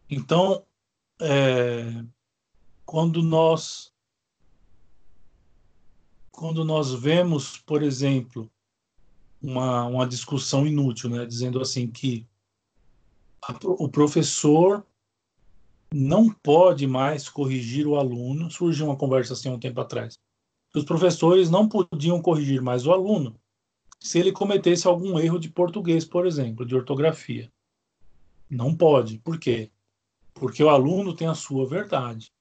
Então, 0.09 0.65
é, 1.19 2.05
quando 2.91 3.23
nós 3.23 3.89
quando 6.29 6.65
nós 6.65 6.93
vemos, 6.93 7.57
por 7.59 7.83
exemplo, 7.83 8.51
uma, 9.41 9.85
uma 9.85 10.05
discussão 10.05 10.67
inútil, 10.67 11.09
né, 11.09 11.25
dizendo 11.25 11.61
assim 11.61 11.87
que 11.87 12.27
a, 13.41 13.57
o 13.63 13.87
professor 13.87 14.85
não 15.93 16.29
pode 16.29 16.85
mais 16.85 17.29
corrigir 17.29 17.87
o 17.87 17.95
aluno. 17.95 18.51
Surgiu 18.51 18.87
uma 18.87 18.97
conversa 18.97 19.31
assim 19.33 19.49
um 19.49 19.57
tempo 19.57 19.79
atrás. 19.79 20.19
Os 20.75 20.83
professores 20.83 21.49
não 21.49 21.69
podiam 21.69 22.21
corrigir 22.21 22.61
mais 22.61 22.85
o 22.85 22.91
aluno 22.91 23.39
se 24.01 24.19
ele 24.19 24.33
cometesse 24.33 24.85
algum 24.85 25.17
erro 25.17 25.39
de 25.39 25.49
português, 25.49 26.03
por 26.03 26.27
exemplo, 26.27 26.65
de 26.65 26.75
ortografia. 26.75 27.49
Não 28.49 28.75
pode. 28.75 29.17
Por 29.19 29.39
quê? 29.39 29.71
Porque 30.33 30.61
o 30.61 30.69
aluno 30.69 31.15
tem 31.15 31.27
a 31.27 31.35
sua 31.35 31.65
verdade, 31.65 32.33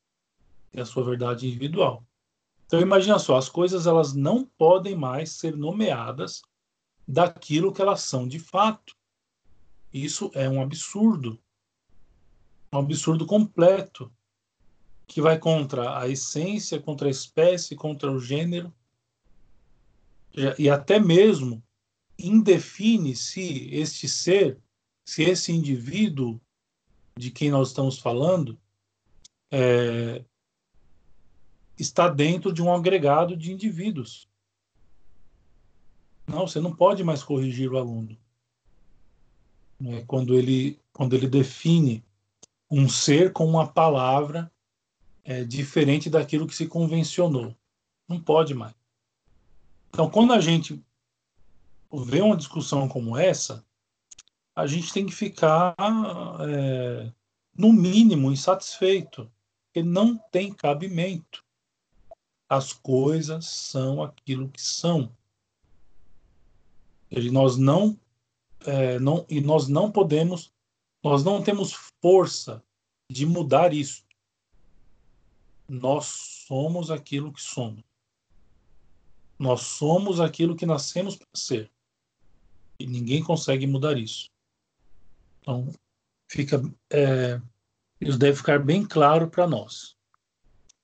tem 0.70 0.82
a 0.82 0.86
sua 0.86 1.04
verdade 1.04 1.46
individual. 1.46 2.04
Então 2.66 2.80
imagina 2.80 3.18
só, 3.18 3.36
as 3.36 3.48
coisas 3.48 3.86
elas 3.86 4.14
não 4.14 4.44
podem 4.44 4.94
mais 4.94 5.32
ser 5.32 5.56
nomeadas 5.56 6.42
daquilo 7.06 7.72
que 7.72 7.82
elas 7.82 8.02
são 8.02 8.28
de 8.28 8.38
fato. 8.38 8.94
Isso 9.92 10.30
é 10.34 10.48
um 10.48 10.62
absurdo. 10.62 11.38
Um 12.72 12.78
absurdo 12.78 13.26
completo 13.26 14.12
que 15.06 15.20
vai 15.20 15.36
contra 15.36 15.98
a 15.98 16.08
essência, 16.08 16.80
contra 16.80 17.08
a 17.08 17.10
espécie, 17.10 17.74
contra 17.74 18.12
o 18.12 18.20
gênero 18.20 18.72
e 20.56 20.70
até 20.70 21.00
mesmo 21.00 21.62
indefine 22.16 23.16
se 23.16 23.68
este 23.74 24.08
ser, 24.08 24.60
se 25.04 25.24
esse 25.24 25.50
indivíduo 25.52 26.40
de 27.16 27.30
quem 27.30 27.50
nós 27.50 27.68
estamos 27.68 27.98
falando 27.98 28.56
é, 29.50 30.24
está 31.80 32.08
dentro 32.08 32.52
de 32.52 32.62
um 32.62 32.72
agregado 32.72 33.36
de 33.36 33.52
indivíduos. 33.52 34.28
Não, 36.26 36.46
você 36.46 36.60
não 36.60 36.74
pode 36.74 37.02
mais 37.02 37.22
corrigir 37.22 37.72
o 37.72 37.78
aluno. 37.78 38.16
É, 39.84 40.02
quando, 40.02 40.36
ele, 40.36 40.78
quando 40.92 41.16
ele 41.16 41.26
define 41.26 42.04
um 42.70 42.88
ser 42.88 43.32
com 43.32 43.46
uma 43.46 43.66
palavra 43.66 44.50
é, 45.24 45.42
diferente 45.42 46.10
daquilo 46.10 46.46
que 46.46 46.54
se 46.54 46.66
convencionou. 46.66 47.56
Não 48.08 48.20
pode 48.20 48.54
mais. 48.54 48.74
Então, 49.88 50.08
quando 50.08 50.32
a 50.32 50.40
gente 50.40 50.80
vê 51.92 52.20
uma 52.20 52.36
discussão 52.36 52.88
como 52.88 53.16
essa, 53.16 53.64
a 54.54 54.66
gente 54.66 54.92
tem 54.92 55.06
que 55.06 55.14
ficar, 55.14 55.74
é, 56.48 57.10
no 57.56 57.72
mínimo, 57.72 58.30
insatisfeito, 58.30 59.30
porque 59.66 59.82
não 59.82 60.16
tem 60.16 60.52
cabimento. 60.52 61.44
As 62.50 62.72
coisas 62.72 63.46
são 63.46 64.02
aquilo 64.02 64.48
que 64.48 64.60
são. 64.60 65.16
E 67.08 67.30
nós 67.30 67.56
não, 67.56 67.96
é, 68.66 68.98
não 68.98 69.24
e 69.28 69.40
nós 69.40 69.68
não 69.68 69.88
podemos, 69.88 70.52
nós 71.00 71.22
não 71.22 71.40
temos 71.44 71.72
força 72.02 72.60
de 73.08 73.24
mudar 73.24 73.72
isso. 73.72 74.04
Nós 75.68 76.06
somos 76.06 76.90
aquilo 76.90 77.32
que 77.32 77.40
somos. 77.40 77.84
Nós 79.38 79.60
somos 79.62 80.18
aquilo 80.18 80.56
que 80.56 80.66
nascemos 80.66 81.14
para 81.14 81.28
ser. 81.32 81.70
E 82.80 82.86
ninguém 82.86 83.22
consegue 83.22 83.64
mudar 83.64 83.96
isso. 83.96 84.28
Então, 85.40 85.72
fica, 86.28 86.60
é, 86.90 87.40
isso 88.00 88.18
deve 88.18 88.36
ficar 88.38 88.58
bem 88.58 88.84
claro 88.84 89.30
para 89.30 89.46
nós. 89.46 89.96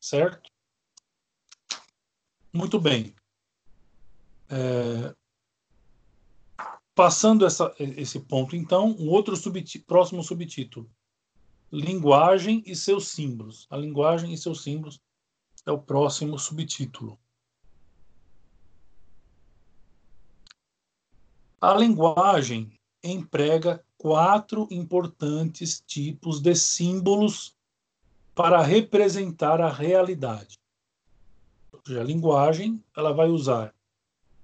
Certo? 0.00 0.48
Muito 2.56 2.80
bem. 2.80 3.14
É, 4.48 5.14
passando 6.94 7.44
essa, 7.44 7.74
esse 7.78 8.18
ponto, 8.18 8.56
então, 8.56 8.96
um 8.98 9.10
outro 9.10 9.36
subti 9.36 9.78
próximo 9.78 10.22
subtítulo: 10.24 10.90
Linguagem 11.70 12.62
e 12.64 12.74
seus 12.74 13.08
símbolos. 13.08 13.66
A 13.68 13.76
linguagem 13.76 14.32
e 14.32 14.38
seus 14.38 14.62
símbolos 14.62 14.98
é 15.66 15.70
o 15.70 15.78
próximo 15.78 16.38
subtítulo. 16.38 17.18
A 21.60 21.74
linguagem 21.74 22.72
emprega 23.04 23.84
quatro 23.98 24.66
importantes 24.70 25.82
tipos 25.86 26.40
de 26.40 26.54
símbolos 26.54 27.54
para 28.34 28.62
representar 28.62 29.60
a 29.60 29.70
realidade. 29.70 30.58
A 31.88 32.02
linguagem 32.02 32.82
ela 32.96 33.12
vai 33.12 33.28
usar 33.28 33.74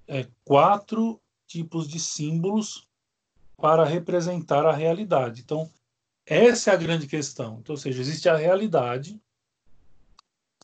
é, 0.06 0.26
quatro 0.44 1.20
tipos 1.46 1.88
de 1.88 1.98
símbolos 1.98 2.86
para 3.56 3.84
representar 3.84 4.66
a 4.66 4.72
realidade. 4.72 5.40
Então, 5.40 5.70
essa 6.26 6.70
é 6.70 6.74
a 6.74 6.78
grande 6.78 7.06
questão. 7.06 7.58
Então, 7.60 7.74
ou 7.74 7.76
seja, 7.76 8.00
existe 8.00 8.28
a 8.28 8.36
realidade. 8.36 9.20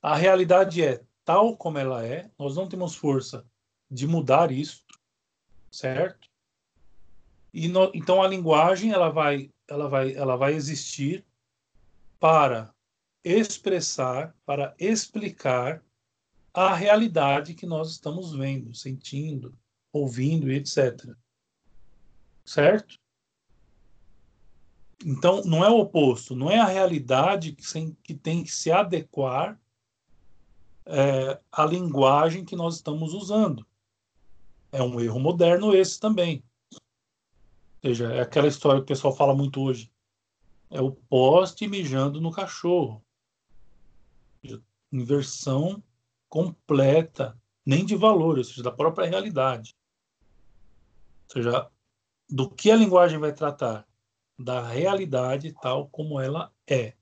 A 0.02 0.16
realidade 0.16 0.82
é 0.82 1.02
tal 1.25 1.56
como 1.56 1.78
ela 1.78 2.04
é. 2.04 2.30
Nós 2.38 2.56
não 2.56 2.68
temos 2.68 2.94
força 2.94 3.44
de 3.90 4.06
mudar 4.06 4.50
isso, 4.50 4.84
certo? 5.70 6.28
E 7.52 7.68
no, 7.68 7.90
então 7.94 8.22
a 8.22 8.28
linguagem 8.28 8.93
ela 8.93 9.08
vai, 9.08 9.50
ela 9.66 9.88
vai, 9.88 10.14
ela 10.14 10.36
vai 10.36 10.54
existir 10.54 11.25
para 12.21 12.73
expressar, 13.25 14.34
para 14.45 14.75
explicar 14.78 15.82
a 16.52 16.75
realidade 16.75 17.54
que 17.54 17.67
nós 17.67 17.91
estamos 17.91 18.32
vendo, 18.32 18.75
sentindo, 18.75 19.56
ouvindo 19.93 20.50
etc. 20.50 21.15
Certo? 22.45 22.99
Então, 25.04 25.43
não 25.45 25.65
é 25.65 25.71
o 25.71 25.78
oposto, 25.78 26.34
não 26.34 26.50
é 26.50 26.58
a 26.58 26.67
realidade 26.67 27.52
que 28.02 28.15
tem 28.15 28.43
que 28.43 28.50
se 28.50 28.71
adequar 28.71 29.61
é, 30.84 31.39
à 31.52 31.65
linguagem 31.65 32.45
que 32.45 32.56
nós 32.56 32.76
estamos 32.76 33.15
usando. 33.15 33.65
É 34.73 34.82
um 34.82 35.00
erro 35.00 35.21
moderno 35.21 35.75
esse 35.75 36.00
também. 36.00 36.43
Ou 36.73 36.80
seja, 37.82 38.13
é 38.13 38.21
aquela 38.21 38.49
história 38.49 38.80
que 38.80 38.84
o 38.84 38.89
pessoal 38.89 39.15
fala 39.15 39.34
muito 39.34 39.61
hoje. 39.61 39.91
É 40.71 40.80
o 40.80 40.91
poste 40.91 41.69
mijando 41.69 42.21
no 42.21 42.32
cachorro. 42.32 43.04
Inversão 44.91 45.82
completa, 46.28 47.41
nem 47.64 47.84
de 47.84 47.97
valor, 47.97 48.38
ou 48.38 48.45
seja, 48.45 48.62
da 48.62 48.73
própria 48.73 49.08
realidade. 49.08 49.75
Ou 51.28 51.32
seja, 51.32 51.71
do 52.28 52.50
que 52.50 52.71
a 52.71 52.76
linguagem 52.76 53.19
vai 53.19 53.32
tratar? 53.32 53.86
Da 54.38 54.67
realidade 54.67 55.52
tal 55.60 55.88
como 55.88 56.21
ela 56.21 56.52
é. 56.67 56.95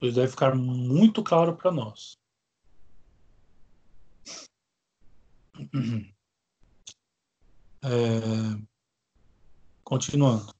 Isso 0.00 0.14
deve 0.14 0.28
ficar 0.28 0.54
muito 0.54 1.22
claro 1.22 1.56
para 1.56 1.70
nós. 1.72 2.16
É... 7.80 7.88
Continuando. 9.84 10.52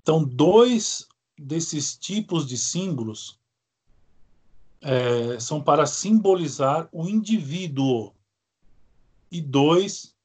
Então, 0.00 0.24
dois 0.24 1.06
desses 1.42 1.96
tipos 1.96 2.46
de 2.46 2.56
símbolos 2.56 3.38
é, 4.80 5.38
são 5.38 5.62
para 5.62 5.86
simbolizar 5.86 6.88
o 6.92 7.08
indivíduo 7.08 8.14
e 9.30 9.40
dois 9.40 10.16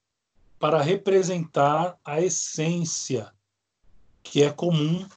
para 0.59 0.81
representar 0.81 1.97
a 2.03 2.21
essência 2.21 3.33
que 4.23 4.43
é 4.43 4.51
comum 4.51 5.07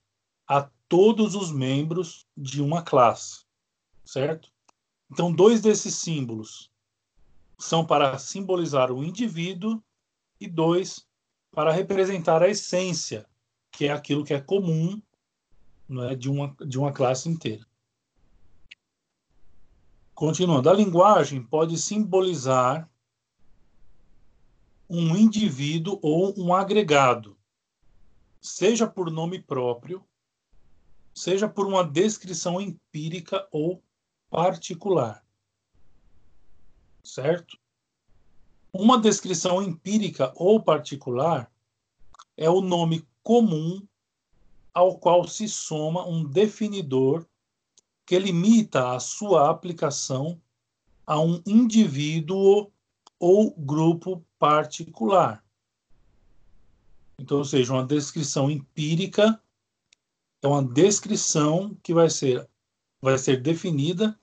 a 0.47 0.69
todos 0.89 1.35
os 1.35 1.51
membros 1.51 2.27
de 2.37 2.61
uma 2.61 2.83
classe, 2.83 3.45
certo? 4.05 4.51
Então, 5.11 5.33
dois 5.33 5.61
desses 5.61 5.95
símbolos 5.97 6.71
são 7.59 7.85
para 7.85 8.19
simbolizar 8.19 8.93
o 8.93 9.03
indivíduo 9.03 9.83
e 10.41 10.47
dois 10.47 11.07
para 11.51 11.73
representar 11.73 12.43
a 12.43 12.49
essência, 12.49 13.27
que 13.73 13.87
é 13.87 13.93
aquilo 13.93 14.25
que 14.25 14.35
é 14.35 14.41
comum 14.41 15.01
não 15.91 16.05
é, 16.05 16.15
de, 16.15 16.31
uma, 16.31 16.55
de 16.67 16.79
uma 16.79 16.93
classe 16.93 17.29
inteira. 17.29 17.67
Continuando, 20.15 20.71
a 20.71 20.75
linguagem 20.75 21.43
pode 21.43 21.77
simbolizar 21.79 22.89
um 24.89 25.17
indivíduo 25.17 25.99
ou 26.03 26.35
um 26.39 26.55
agregado, 26.55 27.37
seja 28.41 28.87
por 28.87 29.11
nome 29.11 29.41
próprio, 29.41 30.05
seja 31.15 31.49
por 31.49 31.67
uma 31.67 31.85
descrição 31.85 32.61
empírica 32.61 33.47
ou 33.51 33.83
particular. 34.29 35.25
Certo? 37.03 37.59
Uma 38.73 39.01
descrição 39.01 39.63
empírica 39.63 40.33
ou 40.37 40.63
particular 40.63 41.51
é 42.37 42.49
o 42.49 42.61
nome 42.61 43.07
comum 43.23 43.87
ao 44.73 44.99
qual 44.99 45.27
se 45.27 45.49
soma 45.49 46.07
um 46.07 46.25
definidor 46.25 47.27
que 48.07 48.19
limita 48.19 48.95
a 48.95 49.01
sua 49.01 49.51
aplicação 49.51 50.41
a 51.07 51.21
um 51.21 51.43
indivíduo 51.47 52.71
ou 53.19 53.55
grupo 53.57 54.25
particular. 54.39 55.45
Então, 57.19 57.39
ou 57.39 57.45
seja, 57.45 57.73
uma 57.73 57.87
descrição 57.87 58.51
empírica 58.51 59.41
é 60.43 60.47
uma 60.47 60.65
descrição 60.65 61.77
que 61.83 61.93
vai 61.93 62.09
ser 62.09 62.49
vai 63.03 63.17
ser 63.17 63.41
definida 63.41 64.19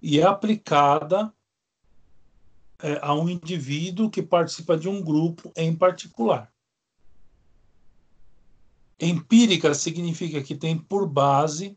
e 0.00 0.20
é 0.20 0.24
aplicada 0.24 1.32
é, 2.80 2.98
a 3.02 3.14
um 3.14 3.28
indivíduo 3.28 4.10
que 4.10 4.22
participa 4.22 4.76
de 4.76 4.88
um 4.88 5.02
grupo 5.02 5.52
em 5.56 5.74
particular. 5.74 6.53
Empírica 9.04 9.74
significa 9.74 10.42
que 10.42 10.54
tem 10.54 10.78
por 10.78 11.06
base 11.06 11.76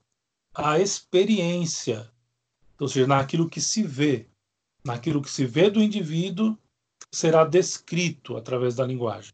a 0.54 0.80
experiência, 0.80 2.10
ou 2.80 2.88
seja, 2.88 3.06
naquilo 3.06 3.50
que 3.50 3.60
se 3.60 3.84
vê, 3.84 4.30
naquilo 4.84 5.22
que 5.22 5.30
se 5.30 5.46
vê 5.46 5.70
do 5.70 5.82
indivíduo, 5.82 6.58
será 7.12 7.44
descrito 7.44 8.38
através 8.38 8.76
da 8.76 8.86
linguagem. 8.86 9.34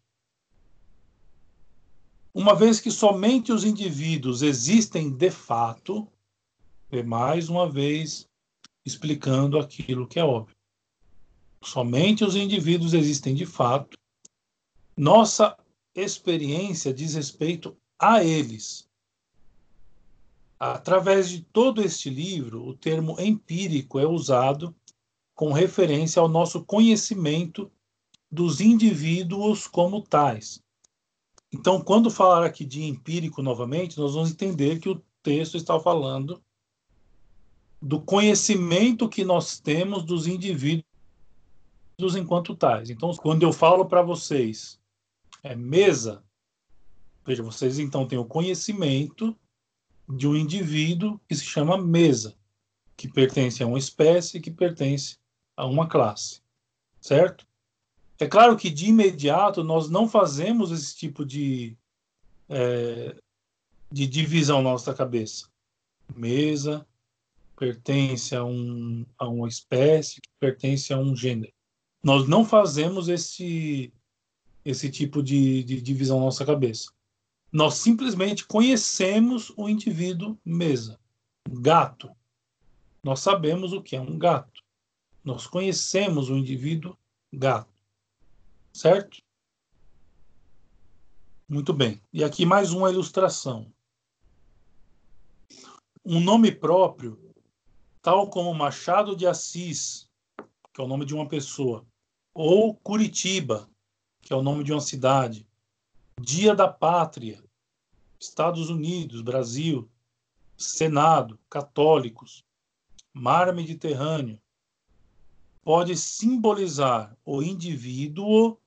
Uma 2.33 2.55
vez 2.55 2.79
que 2.79 2.89
somente 2.89 3.51
os 3.51 3.63
indivíduos 3.63 4.41
existem 4.41 5.15
de 5.15 5.29
fato, 5.29 6.07
mais 7.05 7.47
uma 7.47 7.69
vez 7.69 8.27
explicando 8.83 9.59
aquilo 9.59 10.07
que 10.07 10.19
é 10.19 10.23
óbvio. 10.23 10.55
Somente 11.63 12.25
os 12.25 12.35
indivíduos 12.35 12.93
existem 12.93 13.35
de 13.35 13.45
fato. 13.45 13.97
Nossa 14.97 15.55
experiência 15.95 16.93
diz 16.93 17.13
respeito 17.13 17.77
a 18.03 18.23
eles. 18.23 18.89
Através 20.59 21.29
de 21.29 21.41
todo 21.41 21.81
este 21.81 22.09
livro, 22.09 22.67
o 22.67 22.73
termo 22.73 23.19
empírico 23.19 23.99
é 23.99 24.05
usado 24.05 24.75
com 25.33 25.51
referência 25.51 26.21
ao 26.21 26.27
nosso 26.27 26.63
conhecimento 26.63 27.71
dos 28.31 28.61
indivíduos 28.61 29.67
como 29.67 30.01
tais. 30.01 30.61
Então, 31.51 31.81
quando 31.81 32.09
falar 32.09 32.43
aqui 32.45 32.65
de 32.65 32.83
empírico 32.83 33.41
novamente, 33.41 33.97
nós 33.97 34.15
vamos 34.15 34.31
entender 34.31 34.79
que 34.79 34.89
o 34.89 35.01
texto 35.21 35.55
está 35.55 35.79
falando 35.79 36.41
do 37.81 38.01
conhecimento 38.01 39.09
que 39.09 39.23
nós 39.23 39.59
temos 39.59 40.03
dos 40.03 40.27
indivíduos 40.27 40.85
enquanto 42.17 42.55
tais. 42.55 42.89
Então, 42.89 43.13
quando 43.15 43.43
eu 43.43 43.53
falo 43.53 43.85
para 43.85 44.01
vocês 44.01 44.79
é 45.43 45.55
mesa, 45.55 46.23
veja, 47.25 47.43
vocês 47.43 47.79
então 47.79 48.07
têm 48.07 48.19
o 48.19 48.25
conhecimento 48.25 49.35
de 50.07 50.27
um 50.27 50.35
indivíduo 50.35 51.19
que 51.27 51.35
se 51.35 51.45
chama 51.45 51.77
mesa, 51.77 52.35
que 52.95 53.07
pertence 53.07 53.63
a 53.63 53.67
uma 53.67 53.77
espécie, 53.77 54.39
que 54.39 54.51
pertence 54.51 55.17
a 55.55 55.65
uma 55.65 55.87
classe, 55.87 56.41
certo? 56.99 57.45
É 58.19 58.27
claro 58.27 58.55
que 58.55 58.69
de 58.69 58.87
imediato 58.87 59.63
nós 59.63 59.89
não 59.89 60.07
fazemos 60.07 60.71
esse 60.71 60.95
tipo 60.95 61.25
de, 61.25 61.75
é, 62.49 63.15
de 63.91 64.07
divisão 64.07 64.61
na 64.61 64.71
nossa 64.71 64.93
cabeça. 64.93 65.49
Mesa, 66.15 66.85
pertence 67.57 68.35
a, 68.35 68.43
um, 68.43 69.05
a 69.17 69.27
uma 69.27 69.47
espécie, 69.47 70.21
que 70.21 70.29
pertence 70.39 70.93
a 70.93 70.97
um 70.97 71.15
gênero. 71.15 71.51
Nós 72.03 72.27
não 72.27 72.45
fazemos 72.45 73.07
esse, 73.07 73.93
esse 74.63 74.89
tipo 74.89 75.23
de, 75.23 75.63
de 75.63 75.81
divisão 75.81 76.19
na 76.19 76.25
nossa 76.25 76.45
cabeça. 76.45 76.91
Nós 77.53 77.75
simplesmente 77.75 78.47
conhecemos 78.47 79.53
o 79.55 79.69
indivíduo 79.69 80.35
mesa. 80.43 80.99
Gato. 81.47 82.09
Nós 83.03 83.19
sabemos 83.19 83.73
o 83.73 83.81
que 83.83 83.95
é 83.95 84.01
um 84.01 84.17
gato. 84.17 84.63
Nós 85.23 85.45
conhecemos 85.45 86.31
o 86.31 86.35
indivíduo 86.35 86.97
gato. 87.31 87.71
Certo? 88.73 89.21
Muito 91.47 91.71
bem. 91.71 92.01
E 92.11 92.23
aqui 92.23 92.43
mais 92.43 92.73
uma 92.73 92.89
ilustração. 92.89 93.71
Um 96.03 96.19
nome 96.19 96.51
próprio 96.51 97.23
tal 98.01 98.29
como 98.29 98.53
Machado 98.53 99.15
de 99.15 99.27
Assis, 99.27 100.09
que 100.73 100.81
é 100.81 100.83
o 100.83 100.87
nome 100.87 101.05
de 101.05 101.13
uma 101.13 101.27
pessoa, 101.27 101.85
ou 102.33 102.75
Curitiba, 102.75 103.69
que 104.21 104.33
é 104.33 104.35
o 104.35 104.41
nome 104.41 104.63
de 104.63 104.73
uma 104.73 104.81
cidade, 104.81 105.47
Dia 106.19 106.55
da 106.55 106.67
Pátria, 106.67 107.43
Estados 108.19 108.69
Unidos, 108.69 109.21
Brasil, 109.21 109.89
Senado, 110.57 111.39
católicos, 111.49 112.45
mar 113.13 113.53
Mediterrâneo, 113.53 114.39
pode 115.63 115.95
simbolizar 115.97 117.15
o 117.25 117.41
indivíduo 117.41 118.57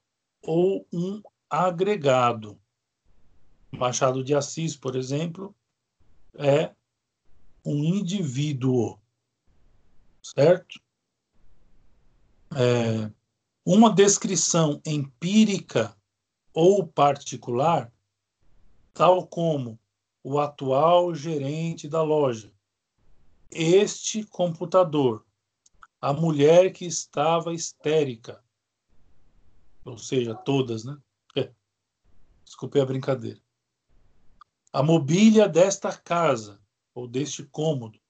ou 0.42 0.86
um 0.92 1.22
agregado. 1.48 2.58
Machado 3.70 4.22
de 4.22 4.34
Assis, 4.34 4.76
por 4.76 4.96
exemplo, 4.96 5.54
é 6.34 6.74
um 7.64 7.82
indivíduo 7.82 8.98
certo? 10.34 10.80
É, 12.54 13.10
uma 13.64 13.92
descrição 13.92 14.80
empírica 14.84 15.95
ou 16.56 16.88
particular, 16.88 17.92
tal 18.94 19.26
como 19.26 19.78
o 20.24 20.40
atual 20.40 21.14
gerente 21.14 21.86
da 21.86 22.02
loja, 22.02 22.50
este 23.50 24.24
computador, 24.24 25.22
a 26.00 26.14
mulher 26.14 26.72
que 26.72 26.86
estava 26.86 27.52
histérica, 27.52 28.42
ou 29.84 29.98
seja, 29.98 30.34
todas, 30.34 30.82
né? 30.82 30.96
É. 31.36 31.52
Desculpe 32.42 32.80
a 32.80 32.86
brincadeira. 32.86 33.40
A 34.72 34.82
mobília 34.82 35.46
desta 35.46 35.94
casa, 35.94 36.58
ou 36.94 37.06
deste 37.06 37.44
cômodo, 37.44 38.00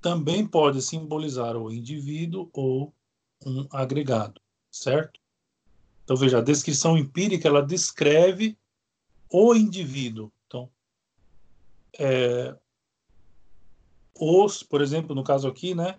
também 0.00 0.46
pode 0.46 0.80
simbolizar 0.80 1.56
o 1.56 1.72
indivíduo 1.72 2.48
ou 2.52 2.94
um 3.44 3.66
agregado, 3.72 4.40
certo? 4.70 5.21
Então 6.12 6.20
veja, 6.20 6.38
a 6.38 6.42
descrição 6.42 6.98
empírica 6.98 7.48
ela 7.48 7.62
descreve 7.62 8.54
o 9.30 9.54
indivíduo. 9.54 10.30
Então, 10.46 10.68
é, 11.98 12.54
os, 14.14 14.62
por 14.62 14.82
exemplo, 14.82 15.14
no 15.14 15.24
caso 15.24 15.48
aqui, 15.48 15.74
né, 15.74 15.98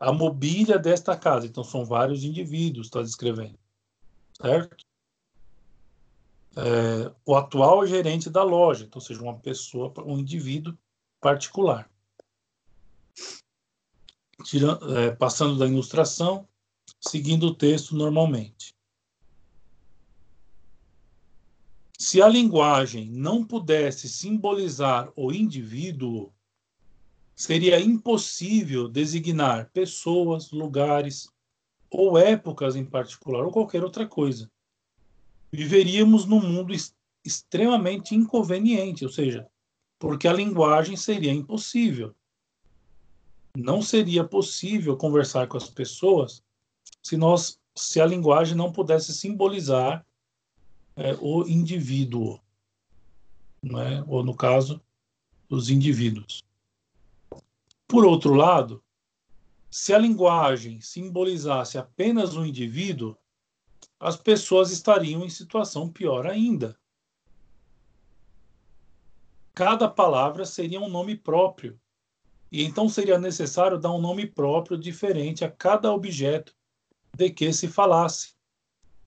a 0.00 0.12
mobília 0.12 0.76
desta 0.76 1.16
casa. 1.16 1.46
Então 1.46 1.62
são 1.62 1.84
vários 1.84 2.24
indivíduos, 2.24 2.88
está 2.88 3.00
descrevendo, 3.00 3.56
certo? 4.32 4.84
É, 6.56 7.12
o 7.24 7.36
atual 7.36 7.86
gerente 7.86 8.28
da 8.28 8.42
loja, 8.42 8.86
então 8.86 9.00
seja 9.00 9.22
uma 9.22 9.38
pessoa, 9.38 9.94
um 10.04 10.18
indivíduo 10.18 10.76
particular 11.20 11.88
tirando, 14.42 14.98
é, 14.98 15.12
passando 15.14 15.56
da 15.56 15.66
ilustração, 15.68 16.48
seguindo 17.00 17.46
o 17.46 17.54
texto 17.54 17.94
normalmente. 17.94 18.76
Se 21.98 22.22
a 22.22 22.28
linguagem 22.28 23.10
não 23.10 23.44
pudesse 23.44 24.08
simbolizar 24.08 25.12
o 25.16 25.32
indivíduo, 25.32 26.32
seria 27.34 27.80
impossível 27.80 28.88
designar 28.88 29.70
pessoas, 29.72 30.50
lugares 30.50 31.28
ou 31.90 32.16
épocas 32.16 32.76
em 32.76 32.84
particular, 32.84 33.44
ou 33.44 33.50
qualquer 33.50 33.82
outra 33.82 34.06
coisa. 34.06 34.50
Viveríamos 35.50 36.24
num 36.24 36.40
mundo 36.40 36.72
extremamente 37.24 38.14
inconveniente, 38.14 39.04
ou 39.04 39.10
seja, 39.10 39.46
porque 39.98 40.28
a 40.28 40.32
linguagem 40.32 40.96
seria 40.96 41.32
impossível 41.32 42.14
não 43.58 43.82
seria 43.82 44.22
possível 44.22 44.96
conversar 44.96 45.48
com 45.48 45.56
as 45.56 45.68
pessoas 45.68 46.42
se 47.02 47.16
nós 47.16 47.60
se 47.76 48.00
a 48.00 48.06
linguagem 48.06 48.56
não 48.56 48.72
pudesse 48.72 49.12
simbolizar 49.12 50.04
é, 50.98 51.16
o 51.20 51.46
indivíduo, 51.46 52.40
né? 53.62 54.04
ou 54.08 54.24
no 54.24 54.34
caso, 54.34 54.82
os 55.48 55.70
indivíduos. 55.70 56.42
Por 57.86 58.04
outro 58.04 58.34
lado, 58.34 58.82
se 59.70 59.94
a 59.94 59.98
linguagem 59.98 60.80
simbolizasse 60.80 61.78
apenas 61.78 62.36
o 62.36 62.44
indivíduo, 62.44 63.16
as 64.00 64.16
pessoas 64.16 64.72
estariam 64.72 65.24
em 65.24 65.30
situação 65.30 65.88
pior 65.88 66.26
ainda. 66.26 66.76
Cada 69.54 69.88
palavra 69.88 70.44
seria 70.44 70.80
um 70.80 70.88
nome 70.88 71.16
próprio 71.16 71.80
e 72.50 72.64
então 72.64 72.88
seria 72.88 73.18
necessário 73.18 73.78
dar 73.78 73.92
um 73.92 74.00
nome 74.00 74.26
próprio 74.26 74.76
diferente 74.76 75.44
a 75.44 75.50
cada 75.50 75.92
objeto 75.92 76.54
de 77.16 77.30
que 77.30 77.52
se 77.52 77.68
falasse. 77.68 78.37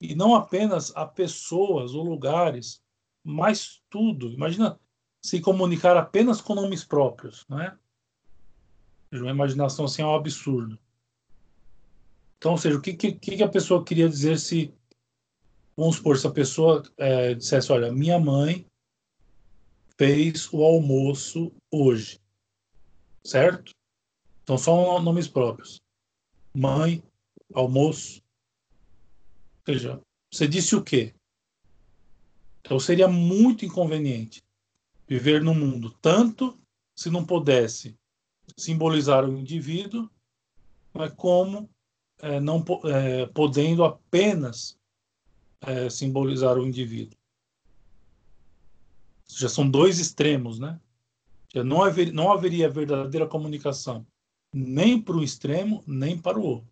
E 0.01 0.15
não 0.15 0.35
apenas 0.35 0.91
a 0.95 1.05
pessoas 1.05 1.93
ou 1.93 2.03
lugares, 2.03 2.81
mas 3.23 3.81
tudo. 3.89 4.31
Imagina 4.31 4.79
se 5.23 5.39
comunicar 5.39 5.95
apenas 5.95 6.41
com 6.41 6.55
nomes 6.55 6.83
próprios, 6.83 7.45
não 7.47 7.61
é? 7.61 7.77
Uma 9.13 9.29
imaginação 9.29 9.85
assim 9.85 10.01
é 10.01 10.05
um 10.05 10.15
absurdo. 10.15 10.79
Então, 12.37 12.53
ou 12.53 12.57
seja, 12.57 12.77
o 12.77 12.81
que, 12.81 12.93
que, 12.93 13.13
que 13.13 13.43
a 13.43 13.47
pessoa 13.47 13.83
queria 13.83 14.09
dizer 14.09 14.39
se, 14.39 14.73
vamos 15.77 15.97
supor, 15.97 16.17
se 16.17 16.25
a 16.25 16.31
pessoa 16.31 16.81
é, 16.97 17.35
dissesse, 17.35 17.71
olha, 17.71 17.91
minha 17.91 18.19
mãe 18.19 18.65
fez 19.97 20.51
o 20.51 20.63
almoço 20.63 21.51
hoje 21.69 22.19
certo? 23.23 23.71
Então, 24.43 24.57
só 24.57 24.99
nomes 25.01 25.27
próprios. 25.27 25.79
Mãe, 26.53 27.03
almoço. 27.53 28.20
Ou 29.67 29.73
seja, 29.73 30.01
você 30.31 30.47
disse 30.47 30.75
o 30.75 30.83
quê? 30.83 31.13
Então, 32.61 32.79
seria 32.79 33.07
muito 33.07 33.65
inconveniente 33.65 34.43
viver 35.07 35.43
no 35.43 35.53
mundo, 35.53 35.91
tanto 36.01 36.59
se 36.95 37.09
não 37.09 37.25
pudesse 37.25 37.97
simbolizar 38.57 39.25
o 39.25 39.37
indivíduo, 39.37 40.09
mas 40.93 41.11
como 41.13 41.69
é, 42.19 42.39
não 42.39 42.63
é, 42.85 43.25
podendo 43.27 43.83
apenas 43.83 44.77
é, 45.61 45.89
simbolizar 45.89 46.57
o 46.57 46.65
indivíduo. 46.65 47.17
Já 49.27 49.49
são 49.49 49.69
dois 49.69 49.99
extremos, 49.99 50.59
né? 50.59 50.79
Não, 51.53 51.83
haver, 51.83 52.13
não 52.13 52.31
haveria 52.31 52.69
verdadeira 52.69 53.27
comunicação 53.27 54.05
nem 54.53 55.01
para 55.01 55.15
um 55.15 55.23
extremo, 55.23 55.83
nem 55.87 56.17
para 56.17 56.39
o 56.39 56.43
outro. 56.43 56.70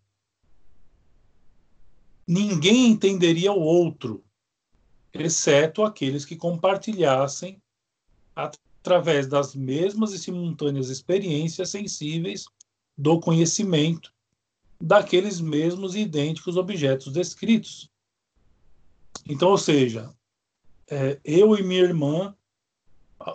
Ninguém 2.32 2.86
entenderia 2.86 3.50
o 3.50 3.58
outro, 3.58 4.22
exceto 5.12 5.82
aqueles 5.82 6.24
que 6.24 6.36
compartilhassem 6.36 7.60
através 8.36 9.26
das 9.26 9.52
mesmas 9.52 10.12
e 10.12 10.18
simultâneas 10.20 10.90
experiências 10.90 11.70
sensíveis 11.70 12.44
do 12.96 13.18
conhecimento 13.18 14.14
daqueles 14.80 15.40
mesmos 15.40 15.96
e 15.96 16.02
idênticos 16.02 16.56
objetos 16.56 17.12
descritos. 17.12 17.90
Então, 19.28 19.48
ou 19.48 19.58
seja, 19.58 20.14
é, 20.88 21.18
eu 21.24 21.58
e 21.58 21.64
minha 21.64 21.82
irmã, 21.82 22.32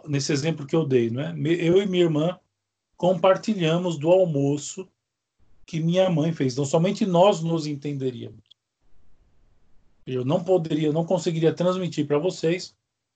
nesse 0.07 0.31
exemplo 0.31 0.65
que 0.65 0.73
eu 0.73 0.85
dei, 0.85 1.09
não 1.09 1.21
é? 1.21 1.35
eu 1.59 1.81
e 1.81 1.85
minha 1.85 2.05
irmã 2.05 2.39
compartilhamos 2.95 3.97
do 3.97 4.09
almoço 4.09 4.87
que 5.65 5.81
minha 5.81 6.09
mãe 6.09 6.31
fez. 6.31 6.53
Então, 6.53 6.63
somente 6.63 7.05
nós 7.05 7.41
nos 7.43 7.67
entenderíamos. 7.67 8.44
Eu 10.05 10.23
não 10.23 10.43
poderia, 10.43 10.91
não 10.91 11.05
conseguiria 11.05 11.53
transmitir 11.53 12.05
para 12.05 12.19
vocês 12.19 12.75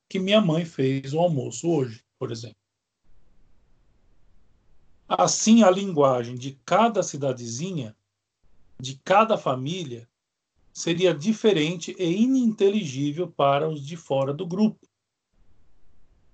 que 0.10 0.18
minha 0.18 0.42
mãe 0.42 0.66
fez 0.66 1.14
o 1.14 1.20
almoço 1.20 1.70
hoje, 1.70 2.04
por 2.18 2.32
exemplo. 2.32 2.58
Assim, 5.08 5.64
a 5.64 5.70
linguagem 5.70 6.36
de 6.36 6.60
cada 6.66 7.04
cidadezinha, 7.04 7.96
de 8.80 8.96
cada 9.04 9.38
família, 9.38 10.08
seria 10.74 11.14
diferente 11.14 11.96
e 12.00 12.24
ininteligível 12.24 13.28
para 13.28 13.70
os 13.70 13.86
de 13.86 13.96
fora 13.96 14.34
do 14.34 14.48
grupo. 14.48 14.88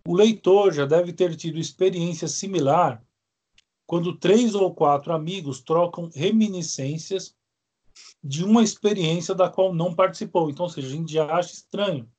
O 0.08 0.16
leitor 0.16 0.72
já 0.72 0.86
deve 0.86 1.12
ter 1.12 1.36
tido 1.36 1.58
experiência 1.58 2.28
similar 2.28 3.04
quando 3.88 4.18
três 4.18 4.56
ou 4.56 4.74
quatro 4.74 5.14
amigos 5.14 5.62
trocam 5.62 6.10
reminiscências 6.14 7.36
de 8.24 8.44
uma 8.44 8.64
experiência 8.64 9.36
da 9.36 9.50
qual 9.50 9.74
não 9.74 9.94
participou. 9.94 10.50
Então, 10.50 10.66
ou 10.66 10.70
seja, 10.70 10.88
a 10.88 10.92
gente 10.92 11.14
já 11.14 11.26
acha 11.26 11.54
estranho. 11.54 12.10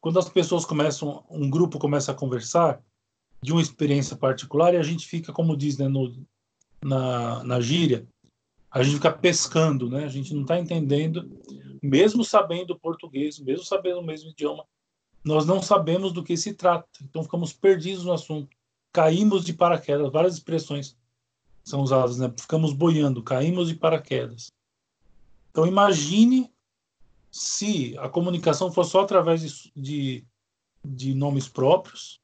Quando 0.00 0.18
as 0.18 0.28
pessoas 0.28 0.64
começam, 0.64 1.24
um 1.30 1.48
grupo 1.48 1.78
começa 1.78 2.12
a 2.12 2.14
conversar 2.14 2.82
de 3.42 3.52
uma 3.52 3.60
experiência 3.60 4.16
particular 4.16 4.74
e 4.74 4.78
a 4.78 4.82
gente 4.82 5.06
fica, 5.06 5.32
como 5.32 5.56
diz 5.56 5.76
né, 5.76 5.88
no, 5.88 6.14
na, 6.82 7.44
na 7.44 7.60
gíria, 7.60 8.06
a 8.70 8.82
gente 8.82 8.96
fica 8.96 9.12
pescando, 9.12 9.88
né? 9.88 10.04
A 10.04 10.08
gente 10.08 10.34
não 10.34 10.42
está 10.42 10.58
entendendo, 10.58 11.30
mesmo 11.82 12.24
sabendo 12.24 12.78
português, 12.78 13.38
mesmo 13.38 13.64
sabendo 13.64 14.00
o 14.00 14.04
mesmo 14.04 14.30
idioma, 14.30 14.64
nós 15.24 15.46
não 15.46 15.62
sabemos 15.62 16.12
do 16.12 16.24
que 16.24 16.36
se 16.36 16.54
trata. 16.54 16.88
Então 17.02 17.22
ficamos 17.22 17.52
perdidos 17.52 18.04
no 18.04 18.12
assunto. 18.12 18.48
Caímos 18.92 19.44
de 19.44 19.52
paraquedas, 19.52 20.10
várias 20.10 20.34
expressões 20.34 20.96
são 21.62 21.80
usadas, 21.80 22.18
né? 22.18 22.32
Ficamos 22.38 22.72
boiando, 22.72 23.22
caímos 23.22 23.68
de 23.68 23.74
paraquedas. 23.74 24.50
Então 25.54 25.68
imagine 25.68 26.52
se 27.30 27.96
a 27.98 28.08
comunicação 28.08 28.72
for 28.72 28.82
só 28.82 29.02
através 29.02 29.40
de, 29.40 29.72
de, 29.76 30.26
de 30.84 31.14
nomes 31.14 31.48
próprios, 31.48 32.20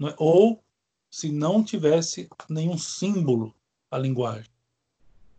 né? 0.00 0.14
ou 0.16 0.64
se 1.10 1.30
não 1.30 1.62
tivesse 1.62 2.30
nenhum 2.48 2.78
símbolo 2.78 3.54
a 3.90 3.98
linguagem 3.98 4.50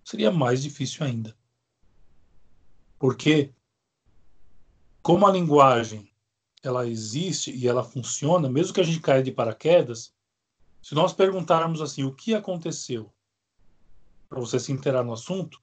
seria 0.04 0.32
mais 0.32 0.62
difícil 0.62 1.06
ainda. 1.06 1.36
Porque 3.00 3.54
como 5.02 5.26
a 5.26 5.32
linguagem 5.32 6.12
ela 6.62 6.88
existe 6.88 7.52
e 7.52 7.68
ela 7.68 7.84
funciona, 7.84 8.50
mesmo 8.50 8.74
que 8.74 8.82
a 8.82 8.84
gente 8.84 9.00
caia 9.00 9.24
de 9.24 9.32
paraquedas, 9.32 10.14
se 10.82 10.94
nós 10.94 11.14
perguntarmos 11.14 11.82
assim, 11.82 12.04
o 12.04 12.14
que 12.14 12.34
aconteceu, 12.34 13.12
para 14.30 14.40
você 14.40 14.60
se 14.60 14.72
interar 14.72 15.04
no 15.04 15.14
assunto, 15.14 15.62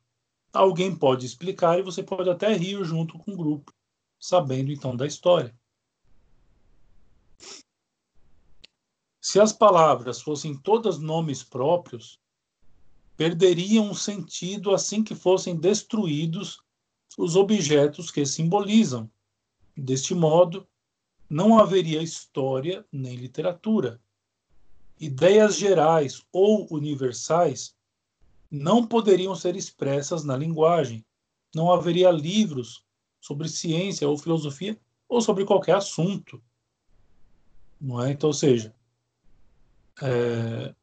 alguém 0.53 0.95
pode 0.95 1.27
explicar 1.27 1.79
e 1.79 1.83
você 1.83 2.03
pode 2.03 2.29
até 2.29 2.53
rir 2.55 2.83
junto 2.85 3.19
com 3.19 3.33
o 3.33 3.37
grupo, 3.37 3.73
sabendo 4.19 4.73
então 4.73 4.97
da 4.97 5.07
história. 5.07 5.55
Se 9.21 9.39
as 9.39 9.53
palavras 9.53 10.21
fossem 10.23 10.57
todas 10.57 10.99
nomes 10.99 11.43
próprios, 11.43 12.19
perderiam 13.17 13.91
o 13.91 13.95
sentido 13.95 14.75
assim 14.75 15.05
que 15.05 15.15
fossem 15.15 15.55
destruídos 15.55 16.59
os 17.19 17.37
objetos 17.37 18.11
que 18.11 18.25
simbolizam. 18.25 19.11
Deste 19.77 20.15
modo, 20.15 20.67
não 21.29 21.59
haveria 21.59 22.03
história 22.03 22.85
nem 22.91 23.15
literatura. 23.15 24.01
Ideias 24.99 25.57
gerais 25.57 26.25
ou 26.33 26.67
universais 26.71 27.77
não 28.51 28.85
poderiam 28.87 29.35
ser 29.35 29.55
expressas 29.55 30.25
na 30.25 30.37
linguagem. 30.37 31.05
Não 31.55 31.73
haveria 31.73 32.11
livros 32.11 32.85
sobre 33.21 33.49
ciência 33.49 34.09
ou 34.09 34.19
filosofia 34.19 34.79
ou 35.09 35.21
sobre 35.21 35.45
qualquer 35.45 35.77
assunto. 35.77 36.43
Não 37.81 38.03
é? 38.03 38.11
Então, 38.11 38.29
ou 38.29 38.35
seja, 38.35 38.75
é, 40.03 40.75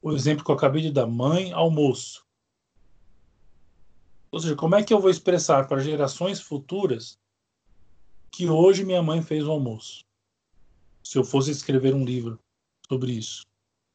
o 0.00 0.12
exemplo 0.12 0.44
que 0.44 0.50
eu 0.50 0.54
acabei 0.54 0.82
de 0.82 0.92
dar, 0.92 1.06
mãe, 1.06 1.52
almoço. 1.52 2.24
Ou 4.30 4.40
seja, 4.40 4.54
como 4.54 4.74
é 4.74 4.84
que 4.84 4.92
eu 4.92 5.00
vou 5.00 5.10
expressar 5.10 5.66
para 5.66 5.82
gerações 5.82 6.40
futuras 6.40 7.18
que 8.30 8.48
hoje 8.48 8.84
minha 8.84 9.02
mãe 9.02 9.22
fez 9.22 9.44
o 9.44 9.50
almoço? 9.50 10.04
Se 11.02 11.18
eu 11.18 11.24
fosse 11.24 11.50
escrever 11.50 11.94
um 11.94 12.04
livro 12.04 12.38
sobre 12.88 13.12
isso, 13.12 13.46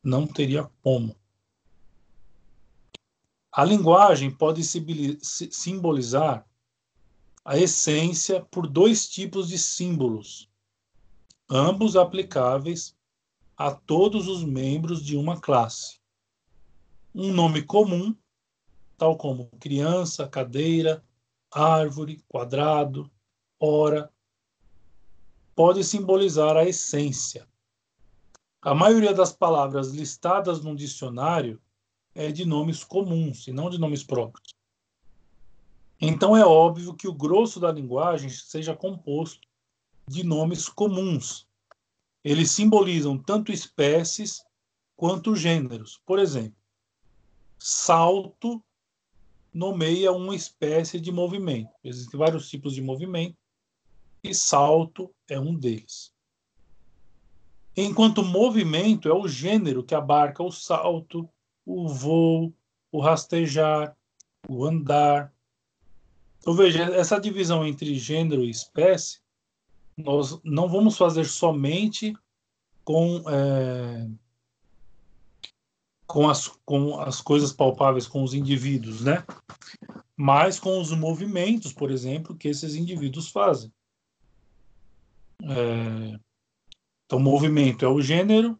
não 0.03 0.25
teria 0.25 0.69
como. 0.81 1.15
A 3.53 3.65
linguagem 3.65 4.31
pode 4.31 4.63
simbolizar 4.63 6.47
a 7.43 7.57
essência 7.57 8.45
por 8.45 8.65
dois 8.65 9.09
tipos 9.09 9.49
de 9.49 9.57
símbolos, 9.57 10.49
ambos 11.49 11.97
aplicáveis 11.97 12.95
a 13.57 13.71
todos 13.71 14.29
os 14.29 14.41
membros 14.41 15.03
de 15.03 15.17
uma 15.17 15.37
classe. 15.39 15.99
Um 17.13 17.33
nome 17.33 17.61
comum, 17.61 18.15
tal 18.97 19.17
como 19.17 19.49
criança, 19.59 20.29
cadeira, 20.29 21.03
árvore, 21.51 22.23
quadrado, 22.29 23.11
hora, 23.59 24.09
pode 25.53 25.83
simbolizar 25.83 26.55
a 26.55 26.63
essência. 26.63 27.45
A 28.61 28.73
maioria 28.73 29.13
das 29.13 29.33
palavras 29.33 29.91
listadas 29.91 30.63
num 30.63 30.73
dicionário 30.73 31.61
é 32.13 32.31
de 32.31 32.45
nomes 32.45 32.83
comuns 32.83 33.47
e 33.47 33.51
não 33.51 33.69
de 33.69 33.77
nomes 33.77 34.03
próprios. 34.03 34.53
Então 35.99 36.35
é 36.35 36.45
óbvio 36.45 36.95
que 36.95 37.07
o 37.07 37.13
grosso 37.13 37.59
da 37.59 37.71
linguagem 37.71 38.29
seja 38.29 38.75
composto 38.75 39.47
de 40.07 40.23
nomes 40.23 40.67
comuns, 40.67 41.47
eles 42.23 42.51
simbolizam 42.51 43.17
tanto 43.17 43.51
espécies 43.51 44.43
quanto 44.95 45.35
gêneros. 45.35 45.99
Por 46.05 46.19
exemplo, 46.19 46.55
salto 47.57 48.63
nomeia 49.53 50.11
uma 50.11 50.35
espécie 50.35 50.99
de 50.99 51.11
movimento. 51.11 51.71
Existem 51.83 52.17
vários 52.17 52.47
tipos 52.47 52.73
de 52.73 52.81
movimento 52.81 53.37
e 54.23 54.33
salto 54.35 55.13
é 55.27 55.39
um 55.39 55.55
deles. 55.55 56.13
Enquanto 57.75 58.23
movimento 58.23 59.07
é 59.07 59.13
o 59.13 59.27
gênero 59.27 59.83
que 59.83 59.95
abarca 59.95 60.43
o 60.43 60.51
salto, 60.51 61.27
o 61.71 61.87
voo, 61.87 62.53
o 62.91 62.99
rastejar, 62.99 63.95
o 64.47 64.65
andar. 64.65 65.33
Então 66.39 66.53
veja, 66.53 66.83
essa 66.83 67.19
divisão 67.19 67.65
entre 67.65 67.95
gênero 67.95 68.43
e 68.43 68.49
espécie 68.49 69.21
nós 69.97 70.39
não 70.43 70.67
vamos 70.67 70.97
fazer 70.97 71.25
somente 71.25 72.15
com, 72.83 73.23
é, 73.29 74.07
com, 76.07 76.29
as, 76.29 76.47
com 76.65 76.99
as 76.99 77.21
coisas 77.21 77.51
palpáveis, 77.51 78.07
com 78.07 78.23
os 78.23 78.33
indivíduos, 78.33 79.01
né? 79.01 79.23
Mas 80.15 80.59
com 80.59 80.79
os 80.79 80.91
movimentos, 80.91 81.73
por 81.73 81.91
exemplo, 81.91 82.35
que 82.35 82.47
esses 82.47 82.75
indivíduos 82.75 83.29
fazem. 83.29 83.71
É, 85.43 86.19
então, 87.05 87.19
movimento 87.19 87.85
é 87.85 87.87
o 87.87 88.01
gênero 88.01 88.59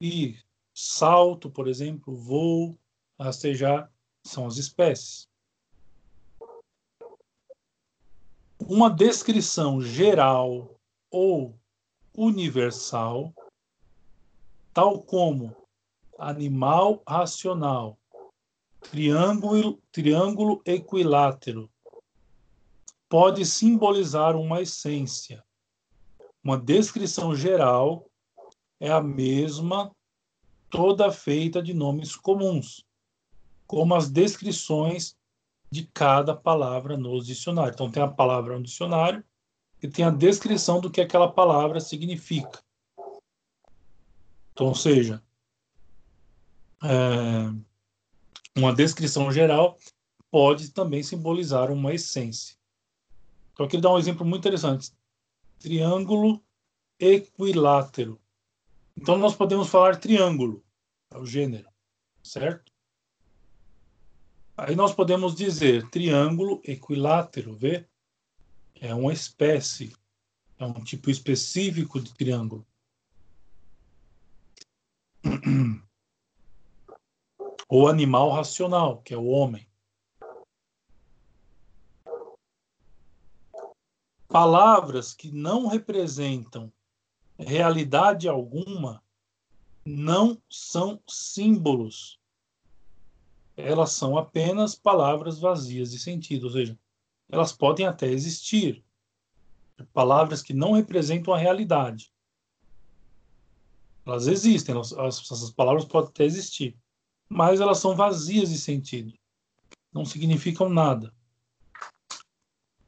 e 0.00 0.36
salto, 0.88 1.50
por 1.50 1.68
exemplo, 1.68 2.14
voo, 2.14 2.78
rastejar, 3.18 3.90
são 4.24 4.46
as 4.46 4.56
espécies. 4.56 5.30
uma 8.70 8.88
descrição 8.88 9.80
geral 9.80 10.78
ou 11.10 11.58
universal, 12.16 13.34
tal 14.72 15.02
como 15.02 15.56
animal 16.16 17.02
racional, 17.04 17.98
triângulo, 18.80 19.82
triângulo 19.90 20.62
equilátero, 20.64 21.68
pode 23.08 23.44
simbolizar 23.44 24.36
uma 24.36 24.60
essência. 24.60 25.44
Uma 26.44 26.56
descrição 26.56 27.34
geral 27.34 28.06
é 28.78 28.90
a 28.90 29.02
mesma 29.02 29.90
toda 30.70 31.10
feita 31.10 31.62
de 31.62 31.74
nomes 31.74 32.14
comuns, 32.16 32.86
como 33.66 33.94
as 33.94 34.08
descrições 34.08 35.16
de 35.70 35.86
cada 35.86 36.34
palavra 36.34 36.96
nos 36.96 37.26
dicionários. 37.26 37.74
Então, 37.74 37.90
tem 37.90 38.02
a 38.02 38.08
palavra 38.08 38.56
no 38.56 38.64
dicionário 38.64 39.22
e 39.82 39.88
tem 39.88 40.04
a 40.04 40.10
descrição 40.10 40.80
do 40.80 40.90
que 40.90 41.00
aquela 41.00 41.30
palavra 41.30 41.80
significa. 41.80 42.62
Então, 44.52 44.68
ou 44.68 44.74
seja, 44.74 45.22
é, 46.82 47.52
uma 48.56 48.74
descrição 48.74 49.30
geral 49.30 49.78
pode 50.30 50.70
também 50.70 51.02
simbolizar 51.02 51.70
uma 51.70 51.94
essência. 51.94 52.56
Então, 53.52 53.66
aqui 53.66 53.78
dá 53.78 53.92
um 53.92 53.98
exemplo 53.98 54.24
muito 54.24 54.40
interessante. 54.40 54.92
Triângulo 55.58 56.42
equilátero. 56.98 58.20
Então, 59.00 59.16
nós 59.16 59.34
podemos 59.34 59.70
falar 59.70 59.96
triângulo, 59.96 60.62
é 61.10 61.16
o 61.16 61.24
gênero, 61.24 61.66
certo? 62.22 62.70
Aí 64.54 64.76
nós 64.76 64.92
podemos 64.92 65.34
dizer 65.34 65.88
triângulo 65.88 66.60
equilátero, 66.62 67.56
vê? 67.56 67.88
É 68.78 68.94
uma 68.94 69.10
espécie, 69.10 69.96
é 70.58 70.66
um 70.66 70.84
tipo 70.84 71.10
específico 71.10 71.98
de 71.98 72.12
triângulo. 72.14 72.66
O 77.72 77.86
animal 77.86 78.32
racional, 78.32 79.00
que 79.00 79.14
é 79.14 79.16
o 79.16 79.26
homem. 79.26 79.64
Palavras 84.26 85.14
que 85.14 85.30
não 85.30 85.68
representam 85.68 86.72
realidade 87.46 88.28
alguma 88.28 89.02
não 89.84 90.40
são 90.48 91.00
símbolos 91.08 92.20
elas 93.64 93.92
são 93.92 94.16
apenas 94.16 94.74
palavras 94.74 95.38
vazias 95.38 95.90
de 95.90 95.98
sentido, 95.98 96.44
ou 96.44 96.52
seja, 96.52 96.78
elas 97.28 97.52
podem 97.52 97.86
até 97.86 98.06
existir, 98.06 98.84
palavras 99.92 100.42
que 100.42 100.52
não 100.52 100.72
representam 100.72 101.32
a 101.32 101.38
realidade. 101.38 102.12
Elas 104.04 104.26
existem, 104.26 104.74
elas, 104.74 104.92
essas 104.92 105.50
palavras 105.50 105.84
podem 105.84 106.10
até 106.10 106.24
existir, 106.24 106.76
mas 107.28 107.60
elas 107.60 107.78
são 107.78 107.94
vazias 107.94 108.50
de 108.50 108.58
sentido, 108.58 109.12
não 109.92 110.04
significam 110.04 110.68
nada. 110.68 111.14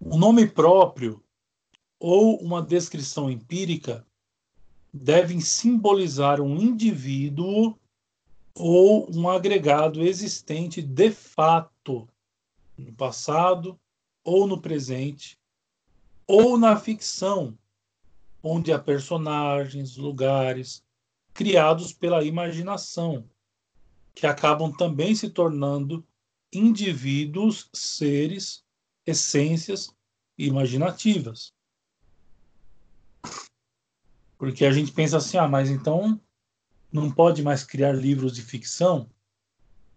O 0.01 0.19
nome 0.19 0.49
próprio 0.49 1.23
ou 1.99 2.43
uma 2.43 2.61
descrição 2.61 3.31
empírica 3.31 4.05
devem 4.92 5.40
simbolizar 5.40 6.40
um 6.40 6.57
indivíduo 6.57 7.78
ou 8.55 9.11
um 9.14 9.28
agregado 9.28 10.02
existente 10.02 10.83
de 10.83 11.11
fato 11.11 12.07
no 12.76 12.92
passado 12.92 13.81
ou 14.22 14.46
no 14.46 14.61
presente 14.61 15.38
ou 16.26 16.59
na 16.59 16.76
ficção, 16.76 17.59
onde 18.42 18.72
há 18.72 18.78
personagens, 18.78 19.96
lugares 19.96 20.85
criados 21.35 21.92
pela 21.92 22.24
imaginação, 22.24 23.28
que 24.14 24.26
acabam 24.26 24.70
também 24.70 25.14
se 25.14 25.31
tornando 25.31 26.05
indivíduos, 26.52 27.70
seres, 27.72 28.62
essências 29.07 29.94
imaginativas. 30.37 31.52
Porque 34.42 34.64
a 34.64 34.72
gente 34.72 34.90
pensa 34.90 35.18
assim, 35.18 35.38
ah, 35.38 35.46
mas 35.46 35.70
então 35.70 36.20
não 36.92 37.09
pode 37.09 37.44
mais 37.44 37.62
criar 37.62 37.92
livros 37.92 38.33
de 38.33 38.42
ficção 38.42 39.09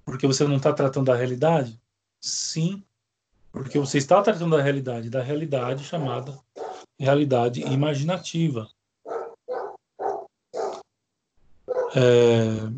porque 0.06 0.28
você 0.28 0.44
não 0.44 0.58
está 0.58 0.72
tratando 0.72 1.08
da 1.08 1.16
realidade? 1.16 1.82
Sim, 2.22 2.84
porque 3.52 3.80
você 3.80 3.98
está 3.98 4.22
tratando 4.22 4.56
da 4.56 4.62
realidade, 4.62 5.10
da 5.10 5.20
realidade 5.20 5.84
chamada 5.84 6.40
realidade 7.00 7.62
imaginativa. 7.62 8.70
É, 11.96 12.70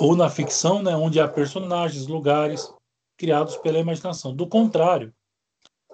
ou 0.00 0.16
na 0.16 0.30
ficção, 0.30 0.82
né, 0.82 0.96
onde 0.96 1.20
há 1.20 1.28
personagens, 1.28 2.06
lugares 2.06 2.72
criados 3.18 3.58
pela 3.58 3.78
imaginação. 3.78 4.34
Do 4.34 4.46
contrário, 4.46 5.12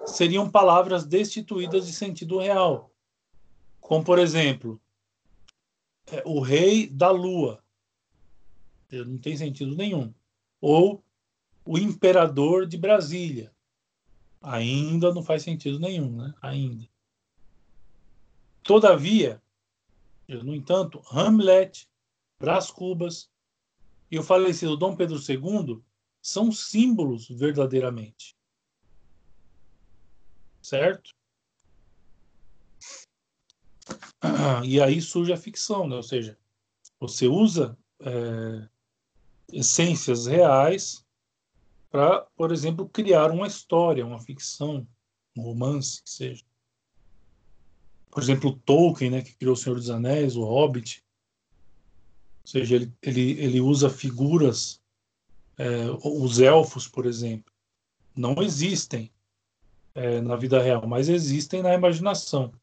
seriam 0.05 0.49
palavras 0.49 1.05
destituídas 1.05 1.85
de 1.85 1.91
sentido 1.91 2.39
real. 2.39 2.91
Como, 3.81 4.01
por 4.01 4.19
exemplo, 4.19 4.79
é, 6.07 6.23
o 6.25 6.39
rei 6.39 6.87
da 6.87 7.09
lua. 7.11 7.63
Não 8.91 9.17
tem 9.17 9.35
sentido 9.35 9.75
nenhum. 9.75 10.13
Ou 10.61 11.03
o 11.65 11.77
imperador 11.77 12.65
de 12.65 12.77
Brasília. 12.77 13.51
Ainda 14.41 15.13
não 15.13 15.23
faz 15.23 15.43
sentido 15.43 15.79
nenhum, 15.79 16.15
né? 16.15 16.33
Ainda. 16.41 16.87
Todavia, 18.61 19.41
no 20.27 20.55
entanto, 20.55 21.03
Hamlet, 21.11 21.87
Brás 22.39 22.69
Cubas 22.69 23.29
e 24.09 24.19
o 24.19 24.23
falecido 24.23 24.77
Dom 24.77 24.95
Pedro 24.95 25.17
II 25.17 25.81
são 26.21 26.51
símbolos 26.51 27.27
verdadeiramente. 27.27 28.35
Certo? 30.61 31.13
E 34.63 34.81
aí 34.81 35.01
surge 35.01 35.31
a 35.31 35.37
ficção, 35.37 35.87
né? 35.87 35.95
ou 35.95 36.03
seja, 36.03 36.37
você 36.99 37.27
usa 37.27 37.77
é, 37.99 38.67
essências 39.51 40.25
reais 40.25 41.05
para, 41.89 42.21
por 42.35 42.51
exemplo, 42.51 42.89
criar 42.89 43.31
uma 43.31 43.47
história, 43.47 44.05
uma 44.05 44.19
ficção, 44.19 44.87
um 45.35 45.41
romance, 45.41 46.03
que 46.03 46.09
seja. 46.09 46.43
Por 48.09 48.21
exemplo, 48.21 48.59
Tolkien, 48.65 49.11
né, 49.11 49.21
que 49.21 49.33
criou 49.33 49.53
O 49.53 49.57
Senhor 49.57 49.75
dos 49.75 49.89
Anéis, 49.89 50.35
O 50.35 50.43
Hobbit. 50.43 51.03
Ou 52.43 52.49
seja, 52.49 52.75
ele, 52.75 52.93
ele, 53.01 53.31
ele 53.41 53.61
usa 53.61 53.89
figuras, 53.89 54.81
é, 55.57 55.85
os 56.03 56.39
elfos, 56.39 56.87
por 56.87 57.05
exemplo, 57.05 57.51
não 58.15 58.41
existem 58.41 59.11
é, 59.93 60.21
na 60.21 60.35
vida 60.35 60.61
real, 60.61 60.85
mas 60.87 61.09
existem 61.09 61.61
na 61.61 61.73
imaginação. 61.73 62.53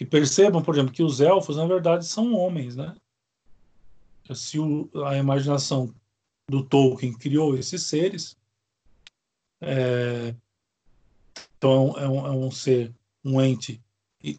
E 0.00 0.06
percebam, 0.06 0.62
por 0.62 0.74
exemplo, 0.74 0.92
que 0.92 1.02
os 1.02 1.20
elfos, 1.20 1.56
na 1.56 1.66
verdade, 1.66 2.06
são 2.06 2.34
homens, 2.34 2.76
né? 2.76 2.96
Se 4.34 4.58
o, 4.58 4.88
a 5.06 5.16
imaginação 5.16 5.92
do 6.48 6.62
Tolkien 6.62 7.12
criou 7.12 7.56
esses 7.56 7.82
seres, 7.82 8.36
é, 9.60 10.34
então 11.56 11.96
é 11.98 12.08
um, 12.08 12.26
é 12.26 12.30
um 12.30 12.50
ser, 12.50 12.94
um 13.24 13.40
ente, 13.40 13.82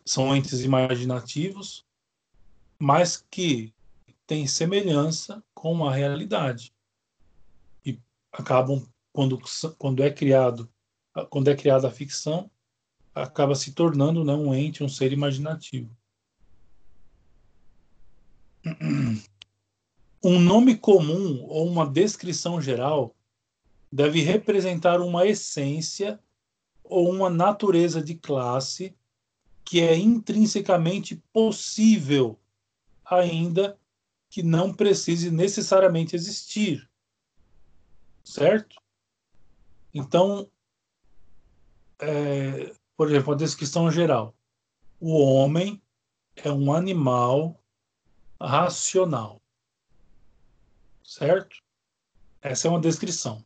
são 0.06 0.36
entes 0.36 0.62
imaginativos, 0.62 1.86
mas 2.78 3.26
que 3.30 3.74
têm 4.26 4.48
semelhança 4.48 5.44
com 5.54 5.86
a 5.86 5.94
realidade 5.94 6.74
e 7.86 8.00
acabam 8.32 8.88
quando 9.12 9.40
quando 9.78 10.04
é 10.04 10.12
criado 10.12 10.72
quando 11.30 11.50
é 11.50 11.56
criada 11.56 11.88
a 11.88 11.92
ficção 11.92 12.50
acaba 13.24 13.56
se 13.56 13.74
tornando 13.74 14.24
né, 14.24 14.34
um 14.34 14.54
ente, 14.54 14.84
um 14.84 14.90
ser 14.90 15.12
imaginativo. 15.12 15.90
Um 20.24 20.40
nome 20.40 20.76
comum 20.78 21.46
ou 21.48 21.68
uma 21.68 21.88
descrição 21.88 22.62
geral 22.62 23.16
deve 23.92 24.22
representar 24.22 25.00
uma 25.02 25.26
essência 25.26 26.20
ou 26.84 27.10
uma 27.10 27.30
natureza 27.30 28.02
de 28.02 28.16
classe 28.16 28.96
que 29.64 29.82
é 29.82 29.96
intrinsecamente 29.96 31.24
possível, 31.32 32.40
ainda 33.06 33.80
que 34.30 34.44
não 34.44 34.74
precise 34.74 35.32
necessariamente 35.32 36.16
existir. 36.16 36.90
Certo? 38.24 38.76
Então, 39.94 40.50
é, 42.00 42.74
por 43.00 43.10
exemplo, 43.10 43.34
a 43.34 43.38
descrição 43.38 43.90
geral. 43.90 44.36
O 45.00 45.20
homem 45.24 45.82
é 46.36 46.52
um 46.52 46.74
animal 46.74 47.64
racional. 48.42 49.42
Certo? 51.02 51.64
Essa 52.42 52.68
é 52.68 52.72
uma 52.72 52.82
descrição. 52.82 53.42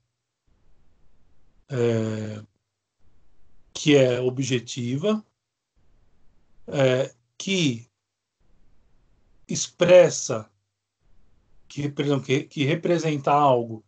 É, 1.69 2.43
que 3.71 3.95
é 3.95 4.19
objetiva, 4.19 5.23
é, 6.65 7.13
que 7.37 7.87
expressa, 9.47 10.51
que, 11.67 11.87
perdão, 11.89 12.19
que, 12.19 12.45
que 12.45 12.63
representa 12.63 13.31
algo 13.31 13.85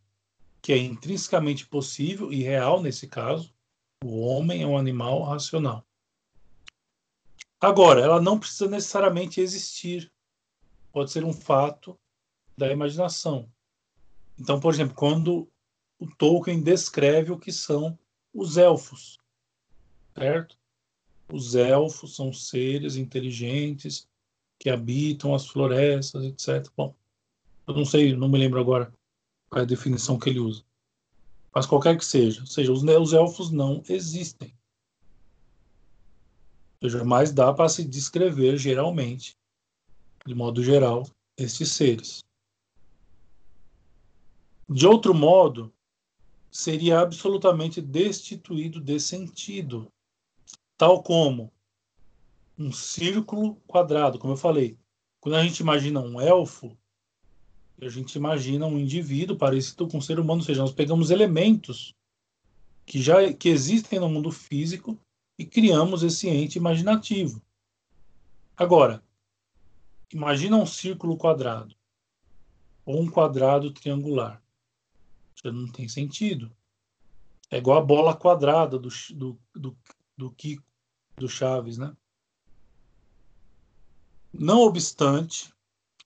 que 0.61 0.71
é 0.71 0.77
intrinsecamente 0.77 1.65
possível 1.65 2.31
e 2.31 2.43
real 2.43 2.83
nesse 2.83 3.07
caso, 3.07 3.54
o 4.03 4.19
homem 4.19 4.63
é 4.63 4.67
um 4.67 4.77
animal 4.77 5.23
racional. 5.23 5.85
Agora, 7.59 8.01
ela 8.01 8.21
não 8.21 8.39
precisa 8.39 8.67
necessariamente 8.67 9.41
existir. 9.41 10.11
Pode 10.91 11.11
ser 11.11 11.23
um 11.23 11.33
fato 11.33 11.97
da 12.57 12.71
imaginação. 12.71 13.49
Então, 14.39 14.59
por 14.59 14.73
exemplo, 14.73 14.95
quando 14.95 15.49
o 15.97 16.07
Tolkien 16.07 16.61
descreve 16.61 17.31
o 17.31 17.39
que 17.39 17.51
são 17.51 17.97
os 18.33 18.57
elfos, 18.57 19.17
certo? 20.13 20.57
Os 21.31 21.55
elfos 21.55 22.15
são 22.15 22.31
seres 22.31 22.95
inteligentes 22.97 24.07
que 24.59 24.69
habitam 24.69 25.33
as 25.33 25.47
florestas, 25.47 26.23
etc. 26.23 26.71
Bom, 26.75 26.93
eu 27.67 27.73
não 27.73 27.85
sei, 27.85 28.15
não 28.15 28.29
me 28.29 28.37
lembro 28.37 28.59
agora 28.59 28.93
qual 29.49 29.61
é 29.61 29.63
a 29.63 29.67
definição 29.67 30.19
que 30.19 30.29
ele 30.29 30.39
usa. 30.39 30.63
Mas 31.55 31.65
qualquer 31.65 31.97
que 31.97 32.03
seja, 32.03 32.41
ou 32.41 32.47
seja, 32.47 32.73
os, 32.73 32.83
os 32.83 33.13
elfos 33.13 33.49
não 33.49 33.81
existem. 33.87 34.53
Ou 36.81 36.89
seja, 36.89 37.05
mais 37.05 37.31
dá 37.31 37.53
para 37.53 37.69
se 37.69 37.85
descrever 37.85 38.57
geralmente, 38.57 39.37
de 40.25 40.35
modo 40.35 40.61
geral, 40.61 41.07
esses 41.37 41.71
seres. 41.71 42.25
De 44.67 44.85
outro 44.85 45.13
modo, 45.13 45.73
seria 46.51 46.99
absolutamente 46.99 47.81
destituído 47.81 48.81
de 48.81 48.99
sentido, 48.99 49.89
tal 50.77 51.01
como 51.01 51.53
um 52.57 52.71
círculo 52.71 53.55
quadrado, 53.65 54.19
como 54.19 54.33
eu 54.33 54.37
falei. 54.37 54.77
Quando 55.21 55.35
a 55.35 55.43
gente 55.43 55.59
imagina 55.59 56.01
um 56.01 56.19
elfo, 56.19 56.77
a 57.81 57.89
gente 57.89 58.15
imagina 58.15 58.65
um 58.65 58.79
indivíduo 58.79 59.37
parecido 59.37 59.87
com 59.87 59.97
um 59.97 60.01
ser 60.01 60.19
humano, 60.19 60.39
ou 60.39 60.45
seja, 60.45 60.61
nós 60.61 60.73
pegamos 60.73 61.09
elementos 61.09 61.93
que 62.85 63.01
já 63.01 63.33
que 63.33 63.49
existem 63.49 63.99
no 63.99 64.09
mundo 64.09 64.31
físico 64.31 64.97
e 65.37 65.45
criamos 65.45 66.03
esse 66.03 66.29
ente 66.29 66.57
imaginativo. 66.57 67.41
Agora, 68.55 69.03
imagina 70.13 70.55
um 70.55 70.65
círculo 70.65 71.17
quadrado 71.17 71.75
ou 72.85 73.01
um 73.01 73.09
quadrado 73.09 73.71
triangular. 73.71 74.41
Já 75.43 75.51
não 75.51 75.67
tem 75.67 75.89
sentido. 75.89 76.55
É 77.49 77.57
igual 77.57 77.79
a 77.79 77.85
bola 77.85 78.15
quadrada 78.15 78.79
do, 78.79 78.89
do, 79.13 79.39
do, 79.53 79.77
do 80.17 80.31
Kiko, 80.31 80.63
do 81.17 81.27
Chaves, 81.27 81.77
né? 81.77 81.95
Não 84.31 84.59
obstante, 84.61 85.53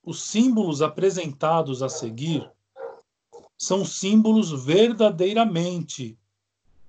os 0.02 0.22
símbolos 0.22 0.80
apresentados 0.82 1.82
a 1.82 1.88
seguir 1.88 2.50
são 3.56 3.84
símbolos 3.84 4.64
verdadeiramente, 4.64 6.18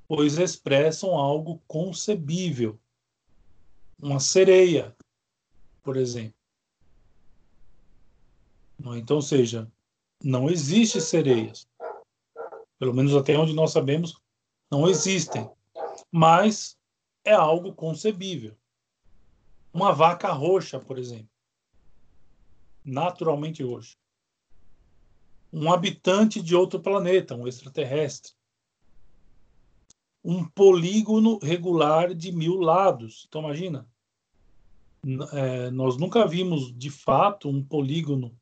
pois 0.08 0.38
expressam 0.38 1.16
algo 1.16 1.62
concebível. 1.68 2.80
Uma 4.02 4.20
sereia, 4.20 4.96
por 5.84 5.98
exemplo. 5.98 6.34
Então, 8.96 9.18
ou 9.18 9.22
seja, 9.22 9.70
não 10.24 10.50
existe 10.50 11.00
sereias. 11.02 11.68
Pelo 12.80 12.94
menos 12.94 13.16
até 13.16 13.38
onde 13.38 13.54
nós 13.54 13.72
sabemos, 13.72 14.20
não 14.72 14.90
existem. 14.90 15.48
Mas 16.12 16.78
é 17.24 17.34
algo 17.34 17.74
concebível. 17.74 18.58
Uma 19.74 19.92
vaca 19.92 20.32
roxa, 20.32 20.80
por 20.80 20.98
exemplo 20.98 21.31
naturalmente 22.84 23.64
hoje. 23.64 23.98
Um 25.54 25.72
habitante 25.72 26.42
de 26.42 26.56
outro 26.56 26.80
planeta, 26.80 27.36
um 27.36 27.48
extraterrestre. 27.48 28.34
Um 30.24 30.46
polígono 30.46 31.40
regular 31.40 32.14
de 32.14 32.32
mil 32.32 32.58
lados. 32.58 33.26
Então, 33.28 33.42
imagina. 33.42 33.88
É, 35.34 35.72
nós 35.72 35.98
nunca 35.98 36.28
vimos 36.28 36.72
de 36.78 36.92
fato 36.92 37.50
um 37.50 37.64
polígono 37.64 38.38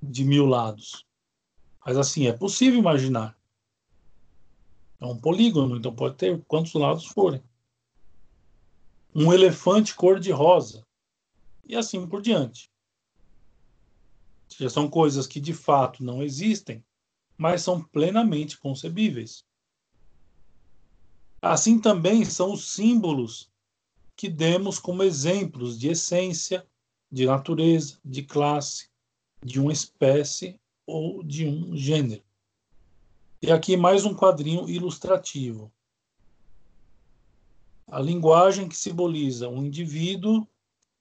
de 0.00 0.24
mil 0.24 0.46
lados. 0.46 1.04
Mas 1.84 1.96
assim, 1.96 2.26
é 2.26 2.32
possível 2.32 2.78
imaginar. 2.78 3.36
É 5.00 5.06
um 5.06 5.18
polígono, 5.18 5.76
então 5.76 5.94
pode 5.94 6.16
ter 6.16 6.40
quantos 6.46 6.72
lados 6.74 7.04
forem. 7.04 7.42
Um 9.14 9.32
elefante 9.32 9.94
cor-de-rosa. 9.94 10.86
E 11.66 11.74
assim 11.76 12.06
por 12.06 12.22
diante 12.22 12.70
seja, 14.48 14.70
são 14.70 14.88
coisas 14.88 15.26
que 15.26 15.40
de 15.40 15.52
fato 15.52 16.04
não 16.04 16.22
existem, 16.22 16.84
mas 17.36 17.62
são 17.62 17.82
plenamente 17.82 18.58
concebíveis. 18.58 19.44
Assim 21.40 21.78
também 21.78 22.24
são 22.24 22.52
os 22.52 22.72
símbolos 22.72 23.50
que 24.16 24.28
demos 24.28 24.78
como 24.78 25.02
exemplos 25.02 25.78
de 25.78 25.88
essência, 25.88 26.66
de 27.10 27.26
natureza, 27.26 27.98
de 28.04 28.22
classe, 28.22 28.88
de 29.44 29.60
uma 29.60 29.72
espécie 29.72 30.58
ou 30.86 31.22
de 31.22 31.46
um 31.46 31.76
gênero. 31.76 32.22
E 33.42 33.50
aqui 33.52 33.76
mais 33.76 34.04
um 34.04 34.14
quadrinho 34.14 34.68
ilustrativo. 34.68 35.70
A 37.86 38.00
linguagem 38.00 38.68
que 38.68 38.76
simboliza 38.76 39.48
um 39.48 39.62
indivíduo 39.62 40.48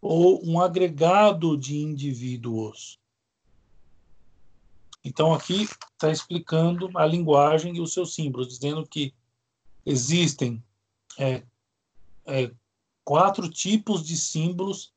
ou 0.01 0.45
um 0.45 0.59
agregado 0.59 1.57
de 1.57 1.77
indivíduos. 1.77 2.99
Então, 5.03 5.33
aqui 5.33 5.63
está 5.63 6.09
explicando 6.09 6.89
a 6.95 7.05
linguagem 7.05 7.75
e 7.75 7.81
os 7.81 7.93
seus 7.93 8.15
símbolos, 8.15 8.47
dizendo 8.47 8.87
que 8.87 9.13
existem 9.85 10.63
é, 11.17 11.43
é, 12.25 12.51
quatro 13.03 13.49
tipos 13.49 14.05
de 14.05 14.15
símbolos 14.15 14.93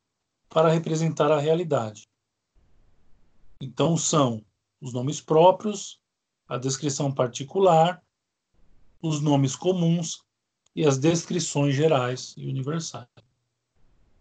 para 0.49 0.71
representar 0.71 1.33
a 1.33 1.41
realidade. 1.41 2.09
Então, 3.61 3.97
são 3.97 4.45
os 4.81 4.93
nomes 4.93 5.21
próprios, 5.21 6.01
a 6.47 6.57
descrição 6.57 7.11
particular, 7.11 8.01
os 9.03 9.21
nomes 9.21 9.57
comuns 9.57 10.23
e 10.75 10.87
as 10.87 10.99
descrições 10.99 11.75
gerais 11.75 12.33
e 12.37 12.47
universais. 12.47 13.09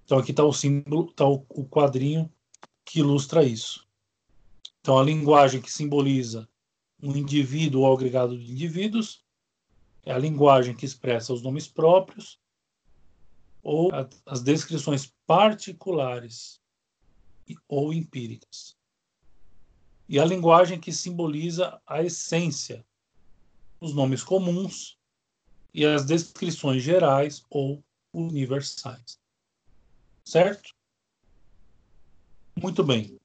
Então, 0.03 0.17
aqui 0.17 0.31
está 0.31 0.43
o 0.43 0.53
símbolo, 0.53 1.09
está 1.09 1.25
o 1.25 1.41
quadrinho 1.67 2.31
que 2.83 2.99
ilustra 2.99 3.43
isso. 3.43 3.84
Então, 4.85 4.99
a 4.99 5.03
linguagem 5.03 5.59
que 5.59 5.71
simboliza 5.71 6.47
um 7.01 7.17
indivíduo 7.17 7.81
ou 7.81 7.91
agregado 7.91 8.37
de 8.37 8.51
indivíduos 8.51 9.25
é 10.03 10.13
a 10.13 10.17
linguagem 10.19 10.75
que 10.75 10.85
expressa 10.85 11.33
os 11.33 11.41
nomes 11.41 11.67
próprios 11.67 12.39
ou 13.63 13.89
as 14.27 14.43
descrições 14.43 15.11
particulares 15.25 16.61
ou 17.67 17.91
empíricas. 17.91 18.77
E 20.07 20.19
a 20.19 20.23
linguagem 20.23 20.79
que 20.79 20.93
simboliza 20.93 21.81
a 21.87 22.03
essência, 22.03 22.85
os 23.81 23.91
nomes 23.91 24.23
comuns 24.23 24.99
e 25.73 25.83
as 25.83 26.05
descrições 26.05 26.83
gerais 26.83 27.43
ou 27.49 27.83
universais. 28.13 29.19
Certo? 30.23 30.75
Muito 32.55 32.83
bem. 32.83 33.19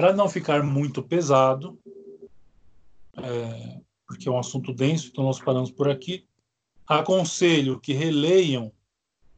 Para 0.00 0.14
não 0.14 0.30
ficar 0.30 0.62
muito 0.62 1.02
pesado, 1.02 1.78
é, 3.18 3.82
porque 4.06 4.26
é 4.26 4.32
um 4.32 4.38
assunto 4.38 4.72
denso, 4.72 5.08
então 5.08 5.24
nós 5.24 5.38
paramos 5.38 5.70
por 5.70 5.90
aqui. 5.90 6.26
Aconselho 6.86 7.78
que 7.78 7.92
releiam 7.92 8.72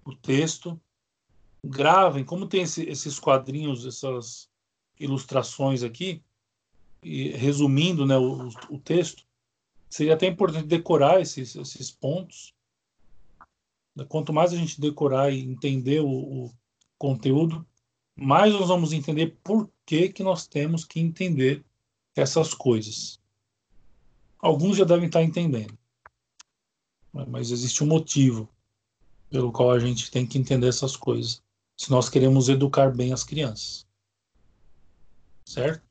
o 0.04 0.14
texto, 0.14 0.80
gravem, 1.64 2.24
como 2.24 2.46
tem 2.46 2.62
esse, 2.62 2.84
esses 2.84 3.18
quadrinhos, 3.18 3.84
essas 3.84 4.48
ilustrações 5.00 5.82
aqui, 5.82 6.22
e 7.02 7.30
resumindo 7.30 8.06
né, 8.06 8.16
o, 8.16 8.46
o 8.70 8.78
texto, 8.78 9.24
seria 9.90 10.14
até 10.14 10.28
importante 10.28 10.68
decorar 10.68 11.20
esses, 11.20 11.56
esses 11.56 11.90
pontos. 11.90 12.54
Quanto 14.08 14.32
mais 14.32 14.52
a 14.52 14.56
gente 14.56 14.80
decorar 14.80 15.32
e 15.32 15.40
entender 15.40 15.98
o, 15.98 16.08
o 16.08 16.52
conteúdo, 16.96 17.66
mais 18.14 18.52
nós 18.52 18.68
vamos 18.68 18.92
entender 18.92 19.36
por 19.42 19.68
que, 19.92 20.08
que 20.08 20.22
nós 20.22 20.46
temos 20.46 20.86
que 20.86 20.98
entender 20.98 21.62
essas 22.16 22.54
coisas. 22.54 23.20
Alguns 24.38 24.78
já 24.78 24.84
devem 24.84 25.04
estar 25.04 25.22
entendendo, 25.22 25.76
mas 27.12 27.50
existe 27.50 27.84
um 27.84 27.88
motivo 27.88 28.48
pelo 29.28 29.52
qual 29.52 29.70
a 29.70 29.78
gente 29.78 30.10
tem 30.10 30.26
que 30.26 30.38
entender 30.38 30.68
essas 30.68 30.96
coisas, 30.96 31.42
se 31.76 31.90
nós 31.90 32.08
queremos 32.08 32.48
educar 32.48 32.90
bem 32.90 33.12
as 33.12 33.22
crianças. 33.22 33.86
Certo? 35.44 35.86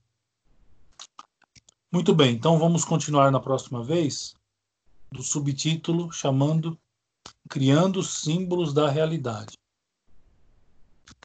Muito 1.91 2.15
bem, 2.15 2.33
então 2.33 2.57
vamos 2.57 2.83
continuar 2.83 3.29
na 3.29 3.39
próxima 3.39 3.83
vez 3.83 4.33
do 5.11 5.21
subtítulo 5.21 6.11
chamando 6.11 6.75
Criando 7.47 8.01
Símbolos 8.01 8.73
da 8.73 8.89
Realidade. 8.89 9.59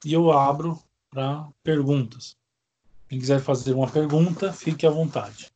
E 0.05 0.13
eu 0.13 0.31
abro 0.31 0.79
para 1.09 1.49
perguntas. 1.63 2.36
Quem 3.09 3.21
quiser 3.21 3.41
fazer 3.41 3.73
uma 3.73 3.89
pergunta, 3.89 4.53
fique 4.53 4.85
à 4.85 4.91
vontade. 4.91 5.49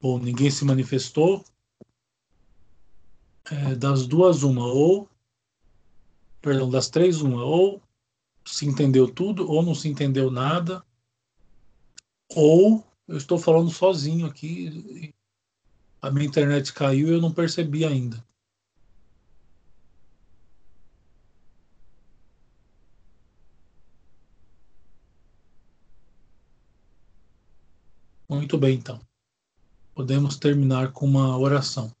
Bom, 0.00 0.18
ninguém 0.18 0.50
se 0.50 0.64
manifestou. 0.64 1.44
É, 3.50 3.74
das 3.74 4.06
duas, 4.06 4.42
uma, 4.42 4.64
ou. 4.64 5.06
Perdão, 6.40 6.70
das 6.70 6.88
três, 6.88 7.20
uma, 7.20 7.44
ou 7.44 7.82
se 8.48 8.66
entendeu 8.66 9.12
tudo, 9.12 9.48
ou 9.50 9.62
não 9.62 9.74
se 9.74 9.88
entendeu 9.88 10.30
nada, 10.30 10.82
ou 12.34 12.84
eu 13.06 13.16
estou 13.16 13.38
falando 13.38 13.70
sozinho 13.70 14.26
aqui, 14.26 15.12
a 16.00 16.10
minha 16.10 16.26
internet 16.26 16.72
caiu 16.72 17.08
e 17.08 17.12
eu 17.12 17.20
não 17.20 17.32
percebi 17.32 17.84
ainda. 17.84 18.24
Muito 28.28 28.58
bem, 28.58 28.76
então. 28.76 29.00
Podemos 29.94 30.36
terminar 30.36 30.92
com 30.92 31.06
uma 31.06 31.36
oração. 31.38 31.97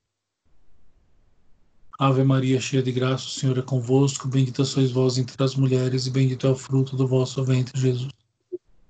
Ave 1.98 2.22
Maria, 2.22 2.60
cheia 2.60 2.80
de 2.80 2.92
graça, 2.92 3.26
o 3.26 3.30
Senhor 3.30 3.58
é 3.58 3.62
convosco. 3.62 4.28
Bendita 4.28 4.64
sois 4.64 4.92
vós 4.92 5.18
entre 5.18 5.42
as 5.42 5.56
mulheres, 5.56 6.06
e 6.06 6.10
bendito 6.10 6.46
é 6.46 6.50
o 6.50 6.54
fruto 6.54 6.96
do 6.96 7.08
vosso 7.08 7.42
ventre, 7.42 7.78
Jesus. 7.78 8.12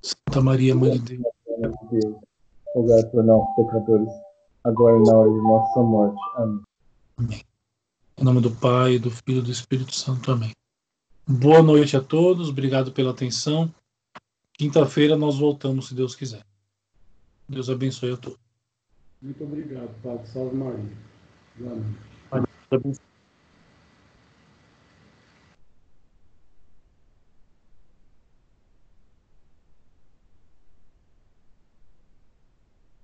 Santa 0.02 0.42
Maria, 0.42 0.74
Mãe 0.74 0.98
de 1.00 1.16
Deus. 1.16 2.16
Rogai 2.74 3.02
por 3.06 3.24
nós, 3.24 3.48
pecadores, 3.56 4.12
agora 4.62 4.98
e 4.98 5.02
na 5.04 5.14
hora 5.14 5.30
de 5.30 5.38
nossa 5.38 5.80
morte. 5.80 6.20
Amém. 6.36 6.62
Amém. 7.16 7.42
Em 8.18 8.24
nome 8.24 8.42
do 8.42 8.50
Pai, 8.50 8.98
do 8.98 9.10
Filho 9.10 9.38
e 9.38 9.42
do 9.42 9.50
Espírito 9.50 9.94
Santo. 9.94 10.30
Amém. 10.30 10.52
Boa 11.26 11.62
noite 11.62 11.96
a 11.96 12.02
todos, 12.02 12.50
obrigado 12.50 12.92
pela 12.92 13.12
atenção. 13.12 13.72
Quinta-feira 14.52 15.16
nós 15.16 15.38
voltamos, 15.38 15.88
se 15.88 15.94
Deus 15.94 16.14
quiser. 16.14 16.44
Deus 17.48 17.70
abençoe 17.70 18.12
a 18.12 18.16
todos. 18.18 18.38
Muito 19.22 19.42
obrigado, 19.44 19.90
Padre. 20.02 20.26
Salve 20.26 20.54
Maria. 20.54 20.92
Boa 21.56 21.74
noite. 21.74 22.17
The. 22.70 23.07